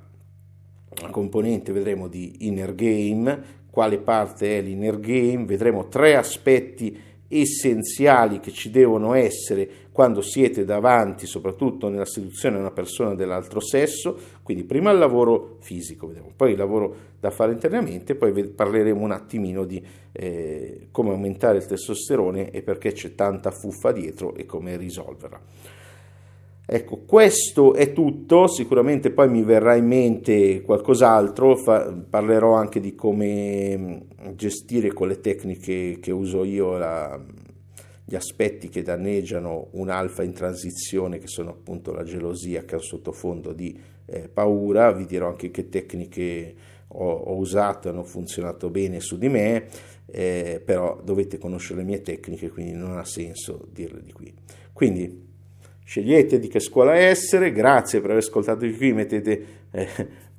la 1.02 1.10
componente 1.10 1.72
vedremo 1.72 2.08
di 2.08 2.48
inner 2.48 2.74
game, 2.74 3.64
quale 3.70 3.98
parte 3.98 4.58
è 4.58 4.62
l'inner 4.62 5.00
game, 5.00 5.46
vedremo 5.46 5.88
tre 5.88 6.16
aspetti 6.16 6.98
essenziali 7.28 8.40
che 8.40 8.52
ci 8.52 8.70
devono 8.70 9.14
essere 9.14 9.68
quando 9.92 10.22
siete 10.22 10.64
davanti, 10.64 11.26
soprattutto 11.26 11.90
nella 11.90 12.06
seduzione 12.06 12.58
a 12.58 12.60
una 12.60 12.72
persona 12.72 13.16
dell'altro 13.16 13.60
sesso, 13.60 14.18
quindi 14.44 14.64
prima 14.64 14.92
il 14.92 15.00
lavoro 15.00 15.58
fisico, 15.60 16.08
vedremo, 16.08 16.32
poi 16.36 16.52
il 16.52 16.58
lavoro 16.58 16.96
da 17.26 17.32
fare 17.32 17.54
internamente, 17.54 18.14
poi 18.14 18.46
parleremo 18.46 19.02
un 19.02 19.12
attimino 19.12 19.66
di 19.66 19.84
eh, 20.12 20.90
come 20.92 21.10
aumentare 21.10 21.58
il 21.58 21.66
testosterone 21.66 22.52
e 22.52 22.62
perché 22.62 22.92
c'è 22.92 23.16
tanta 23.16 23.50
fuffa 23.50 23.92
dietro 23.92 24.36
e 24.36 24.46
come 24.46 24.78
risolverla. 24.78 25.42
Ecco, 26.68 26.98
questo 27.06 27.74
è 27.74 27.94
tutto, 27.94 28.48
sicuramente 28.48 29.10
poi 29.10 29.30
mi 29.30 29.44
verrà 29.44 29.76
in 29.76 29.88
mente 29.88 30.62
qualcos'altro, 30.62 31.56
fa, 31.56 31.92
parlerò 31.92 32.54
anche 32.54 32.80
di 32.80 32.94
come 32.94 33.78
mm, 33.78 33.98
gestire 34.36 34.94
con 34.94 35.08
le 35.08 35.20
tecniche 35.20 35.98
che 36.00 36.12
uso 36.12 36.44
io 36.44 36.78
la, 36.78 37.20
gli 38.04 38.16
aspetti 38.16 38.70
che 38.70 38.84
danneggiano 38.84 39.70
un'alfa 39.72 40.22
in 40.22 40.34
transizione, 40.34 41.18
che 41.18 41.28
sono 41.28 41.50
appunto 41.50 41.92
la 41.92 42.04
gelosia 42.04 42.66
che 42.66 42.76
ha 42.76 42.78
un 42.78 42.84
sottofondo 42.84 43.52
di 43.52 43.80
eh, 44.06 44.28
paura, 44.28 44.92
vi 44.92 45.06
dirò 45.06 45.30
anche 45.30 45.50
che 45.50 45.70
tecniche 45.70 46.56
ho, 46.98 47.12
ho, 47.12 47.36
usato 47.36 47.90
hanno 47.90 48.04
funzionato 48.04 48.70
bene 48.70 49.00
su 49.00 49.18
di 49.18 49.30
me, 49.30 49.66
eh, 50.06 50.62
però 50.64 51.00
dovete 51.04 51.38
conoscere 51.38 51.80
le 51.80 51.86
mie 51.86 52.02
tecniche, 52.02 52.50
quindi 52.50 52.74
non 52.74 52.98
ha 52.98 53.06
senso 53.06 53.68
dirle 53.72 54.02
di 54.02 54.12
qui. 54.12 54.34
Quindi 54.72 55.24
Scegliete 55.88 56.40
di 56.40 56.48
che 56.48 56.60
scuola 56.60 56.96
essere, 56.96 57.52
grazie 57.52 58.02
per 58.02 58.10
aver 58.10 58.24
ascoltato 58.24 58.68
qui, 58.68 58.92
mettete 58.92 59.46
eh, 59.70 59.88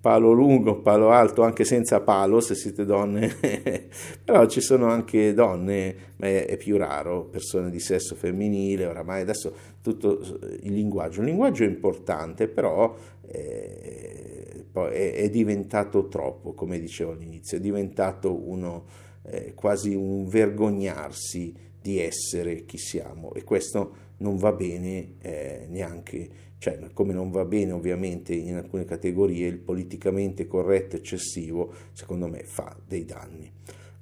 palo 0.01 0.33
lungo, 0.33 0.81
palo 0.81 1.11
alto, 1.11 1.43
anche 1.43 1.65
senza 1.65 2.01
palo 2.01 2.41
se 2.41 2.57
siete 2.57 2.85
donne, 2.85 3.33
però 4.25 4.47
ci 4.47 4.61
sono 4.61 4.87
anche 4.87 5.33
donne, 5.35 5.95
ma 6.17 6.27
è, 6.27 6.47
è, 6.47 6.57
più 6.57 6.77
raro, 6.77 7.27
persone 7.27 7.71
di 7.71 7.79
sesso 7.79 8.17
femminile, 8.17 8.87
oramai 8.87 9.21
adesso 9.21 9.55
tutto 9.83 10.19
il 10.63 10.73
linguaggio, 10.73 11.21
il 11.21 11.27
linguaggio 11.27 11.63
è 11.63 11.69
importante, 11.69 12.49
però 12.49 12.97
eh, 13.29 14.36
è, 14.85 15.15
è, 15.15 15.31
diventato 15.31 16.09
troppo, 16.09 16.53
come 16.53 16.79
dicevo 16.79 17.13
all'inizio, 17.13 17.57
è 17.57 17.61
diventato 17.61 18.49
uno, 18.49 18.85
eh, 19.23 19.55
quasi 19.55 19.95
un 19.95 20.27
vergognarsi 20.27 21.55
di 21.81 21.99
essere 21.99 22.65
chi 22.65 22.79
siamo 22.79 23.33
e 23.33 23.45
questo 23.45 24.05
non 24.19 24.37
va 24.37 24.53
bene 24.53 25.15
eh, 25.21 25.67
neanche, 25.69 26.29
cioè 26.59 26.79
come 26.93 27.13
non 27.13 27.31
va 27.31 27.45
bene 27.45 27.73
ovviamente 27.73 28.35
in 28.35 28.57
alcune 28.57 28.85
categorie 28.85 29.47
il 29.47 29.59
politicamente 29.59 30.47
corretto 30.47 30.97
eccessivo, 30.97 31.73
secondo 31.93 32.29
me 32.29 32.43
fa 32.43 32.77
dei 32.87 33.05
danni. 33.05 33.51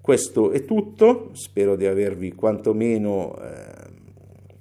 Questo 0.00 0.50
è 0.50 0.64
tutto, 0.64 1.30
spero 1.32 1.76
di 1.76 1.86
avervi 1.86 2.32
quantomeno 2.32 3.36
eh, 3.38 4.02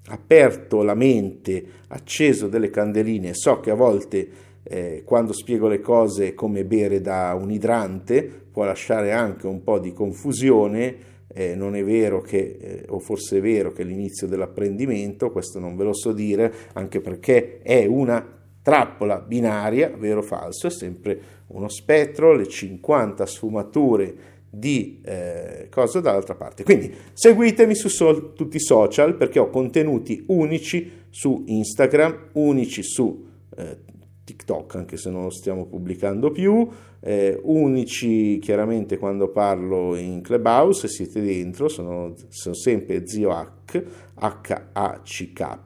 aperto 0.07 0.83
la 0.83 0.95
mente, 0.95 1.65
acceso 1.87 2.47
delle 2.47 2.69
candeline, 2.69 3.33
so 3.33 3.59
che 3.59 3.69
a 3.69 3.75
volte 3.75 4.27
eh, 4.63 5.03
quando 5.05 5.33
spiego 5.33 5.67
le 5.67 5.79
cose 5.79 6.33
come 6.33 6.65
bere 6.65 7.01
da 7.01 7.37
un 7.39 7.51
idrante, 7.51 8.23
può 8.23 8.63
lasciare 8.63 9.11
anche 9.11 9.47
un 9.47 9.63
po' 9.63 9.79
di 9.79 9.93
confusione, 9.93 11.11
eh, 11.33 11.55
non 11.55 11.75
è 11.75 11.83
vero 11.83 12.21
che, 12.21 12.57
eh, 12.59 12.85
o 12.89 12.99
forse 12.99 13.37
è 13.37 13.41
vero 13.41 13.71
che 13.71 13.81
è 13.81 13.85
l'inizio 13.85 14.27
dell'apprendimento, 14.27 15.31
questo 15.31 15.59
non 15.59 15.75
ve 15.75 15.83
lo 15.83 15.93
so 15.93 16.13
dire, 16.13 16.53
anche 16.73 17.01
perché 17.01 17.59
è 17.61 17.85
una 17.85 18.41
trappola 18.61 19.19
binaria, 19.19 19.91
vero 19.97 20.19
o 20.19 20.23
falso, 20.23 20.67
è 20.67 20.71
sempre 20.71 21.19
uno 21.47 21.67
spettro, 21.67 22.33
le 22.33 22.47
50 22.47 23.25
sfumature 23.25 24.15
di 24.49 25.01
eh, 25.03 25.67
cose 25.69 25.99
dall'altra 25.99 26.35
parte. 26.35 26.63
Quindi 26.63 26.93
seguitemi 27.11 27.73
su 27.73 27.89
so- 27.89 28.33
tutti 28.33 28.57
i 28.57 28.61
social 28.61 29.15
perché 29.15 29.39
ho 29.39 29.49
contenuti 29.49 30.23
unici 30.27 31.01
su 31.09 31.43
Instagram, 31.47 32.29
unici 32.33 32.83
su 32.83 33.25
eh, 33.57 33.77
TikTok, 34.23 34.75
anche 34.75 34.97
se 34.97 35.09
non 35.09 35.23
lo 35.23 35.29
stiamo 35.29 35.65
pubblicando 35.65 36.31
più, 36.31 36.67
eh, 36.99 37.39
unici 37.43 38.39
chiaramente 38.39 38.97
quando 38.97 39.29
parlo 39.29 39.95
in 39.95 40.21
Clubhouse, 40.21 40.87
siete 40.87 41.21
dentro, 41.21 41.67
sono, 41.67 42.13
sono 42.29 42.55
sempre 42.55 43.05
zio 43.05 43.31
H, 43.31 43.83
H-A-C-K 44.15 45.59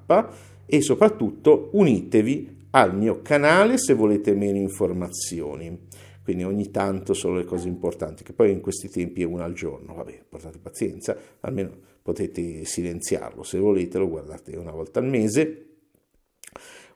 e 0.65 0.81
soprattutto 0.81 1.69
unitevi 1.73 2.65
al 2.71 2.95
mio 2.95 3.21
canale 3.21 3.77
se 3.77 3.93
volete 3.93 4.33
meno 4.33 4.57
informazioni. 4.57 5.85
Quindi 6.23 6.43
ogni 6.43 6.71
tanto 6.71 7.13
sono 7.13 7.37
le 7.37 7.45
cose 7.45 7.69
importanti, 7.69 8.23
che 8.23 8.33
poi 8.33 8.51
in 8.51 8.59
questi 8.59 8.89
tempi 8.89 9.21
è 9.21 9.25
una 9.25 9.45
al 9.45 9.53
giorno, 9.53 9.93
vabbè, 9.93 10.25
portate 10.27 10.57
pazienza, 10.57 11.15
almeno 11.39 11.71
potete 12.01 12.65
silenziarlo, 12.65 13.43
se 13.43 13.59
volete 13.59 13.97
lo 13.97 14.09
guardate 14.09 14.57
una 14.57 14.71
volta 14.71 14.99
al 14.99 15.05
mese 15.05 15.66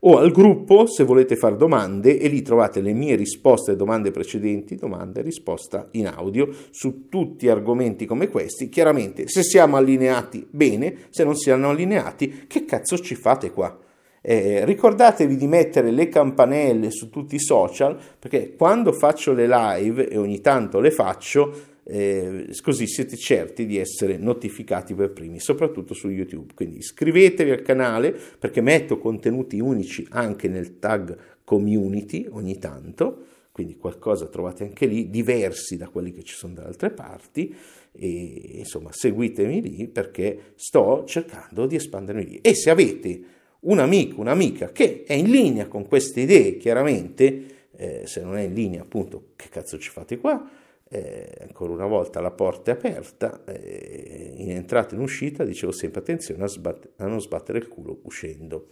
o 0.04 0.18
al 0.18 0.32
gruppo 0.32 0.88
se 0.88 1.04
volete 1.04 1.36
fare 1.36 1.58
domande 1.58 2.18
e 2.18 2.28
lì 2.28 2.42
trovate 2.42 2.82
le 2.82 2.94
mie 2.94 3.16
risposte 3.16 3.72
alle 3.72 3.80
domande 3.80 4.12
precedenti, 4.12 4.76
domanda 4.76 5.20
e 5.20 5.24
risposta 5.24 5.90
in 5.92 6.08
audio 6.08 6.50
su 6.72 7.08
tutti 7.10 7.50
argomenti 7.50 8.06
come 8.06 8.28
questi. 8.30 8.70
Chiaramente 8.70 9.28
se 9.28 9.44
siamo 9.44 9.78
allineati 9.78 10.48
bene, 10.50 10.96
se 11.10 11.24
non 11.24 11.36
siamo 11.36 11.70
allineati 11.70 12.46
che 12.48 12.66
cazzo 12.66 12.98
ci 12.98 13.16
fate 13.16 13.52
qua? 13.52 13.78
Eh, 14.24 14.66
ricordatevi 14.66 15.36
di 15.36 15.48
mettere 15.48 15.90
le 15.90 16.08
campanelle 16.08 16.92
su 16.92 17.10
tutti 17.10 17.36
i 17.36 17.40
social 17.40 17.98
perché 18.20 18.56
quando 18.56 18.92
faccio 18.92 19.34
le 19.34 19.48
live 19.48 20.10
e 20.10 20.18
ogni 20.18 20.42
tanto 20.42 20.80
le 20.80 20.92
faccio 20.92 21.52
eh, 21.84 22.48
così 22.62 22.88
siete 22.88 23.18
certi 23.18 23.66
di 23.66 23.78
essere 23.78 24.18
notificati 24.18 24.94
per 24.94 25.12
primi, 25.12 25.40
soprattutto 25.40 25.94
su 25.94 26.10
YouTube. 26.10 26.54
Quindi 26.54 26.78
iscrivetevi 26.78 27.52
al 27.52 27.62
canale 27.62 28.16
perché 28.38 28.62
metto 28.62 28.98
contenuti 28.98 29.60
unici 29.60 30.06
anche 30.10 30.48
nel 30.48 30.80
tag 30.80 31.18
community 31.44 32.28
ogni 32.30 32.58
tanto, 32.60 33.26
quindi 33.52 33.76
qualcosa 33.76 34.28
trovate 34.28 34.64
anche 34.64 34.86
lì, 34.86 35.10
diversi 35.10 35.76
da 35.76 35.90
quelli 35.90 36.12
che 36.14 36.24
ci 36.24 36.36
sono 36.36 36.54
da 36.54 36.64
altre 36.64 36.92
parti. 36.92 37.54
E 37.94 38.52
insomma, 38.60 38.92
seguitemi 38.94 39.62
lì 39.62 39.88
perché 39.88 40.54
sto 40.56 41.04
cercando 41.06 41.66
di 41.66 41.76
espandermi 41.76 42.26
lì. 42.26 42.40
E 42.42 42.56
se 42.56 42.70
avete 42.70 43.22
un 43.62 43.80
amico, 43.80 44.22
un'amica 44.22 44.72
che 44.72 45.04
è 45.06 45.14
in 45.14 45.30
linea 45.30 45.68
con 45.68 45.86
queste 45.88 46.22
idee, 46.22 46.56
chiaramente, 46.56 47.46
eh, 47.76 48.04
se 48.06 48.22
non 48.22 48.38
è 48.38 48.44
in 48.44 48.54
linea, 48.54 48.82
appunto, 48.82 49.32
che 49.36 49.50
cazzo 49.50 49.78
ci 49.78 49.90
fate 49.90 50.18
qua? 50.18 50.50
Eh, 50.94 51.30
ancora 51.42 51.72
una 51.72 51.86
volta 51.86 52.20
la 52.20 52.32
porta 52.32 52.72
è 52.72 52.74
aperta, 52.74 53.44
eh, 53.46 54.34
in 54.36 54.52
entrata 54.52 54.94
e 54.94 54.98
in 54.98 55.02
uscita 55.02 55.46
dicevo 55.46 55.72
sempre 55.72 56.02
attenzione 56.02 56.44
a, 56.44 56.48
sbatt- 56.48 56.90
a 56.98 57.08
non 57.08 57.22
sbattere 57.22 57.60
il 57.60 57.70
culo 57.70 58.00
uscendo. 58.04 58.68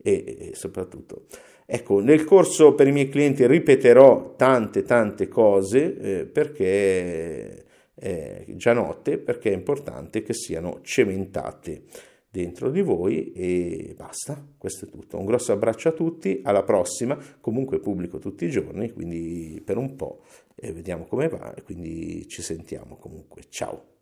E, 0.00 0.50
e, 0.50 0.54
soprattutto 0.54 1.24
ecco 1.66 1.98
nel 1.98 2.22
corso 2.22 2.74
per 2.74 2.86
i 2.86 2.92
miei 2.92 3.08
clienti 3.08 3.44
ripeterò 3.48 4.36
tante 4.36 4.84
tante 4.84 5.26
cose 5.26 6.20
eh, 6.20 6.24
perché 6.24 7.64
eh, 7.96 8.44
già 8.50 8.72
notte 8.74 9.18
perché 9.18 9.50
è 9.50 9.54
importante 9.54 10.22
che 10.22 10.34
siano 10.34 10.78
cementate 10.82 11.82
dentro 12.30 12.70
di 12.70 12.82
voi 12.82 13.32
e 13.32 13.94
basta, 13.96 14.46
questo 14.56 14.84
è 14.84 14.88
tutto. 14.88 15.18
Un 15.18 15.24
grosso 15.24 15.52
abbraccio 15.52 15.88
a 15.88 15.92
tutti, 15.92 16.40
alla 16.44 16.62
prossima, 16.62 17.18
comunque 17.40 17.80
pubblico 17.80 18.18
tutti 18.18 18.44
i 18.44 18.50
giorni, 18.50 18.92
quindi 18.92 19.62
per 19.64 19.76
un 19.76 19.96
po' 19.96 20.22
e 20.54 20.72
vediamo 20.72 21.04
come 21.04 21.28
va 21.28 21.54
quindi 21.64 22.26
ci 22.28 22.42
sentiamo 22.42 22.96
comunque. 22.96 23.42
Ciao! 23.48 23.97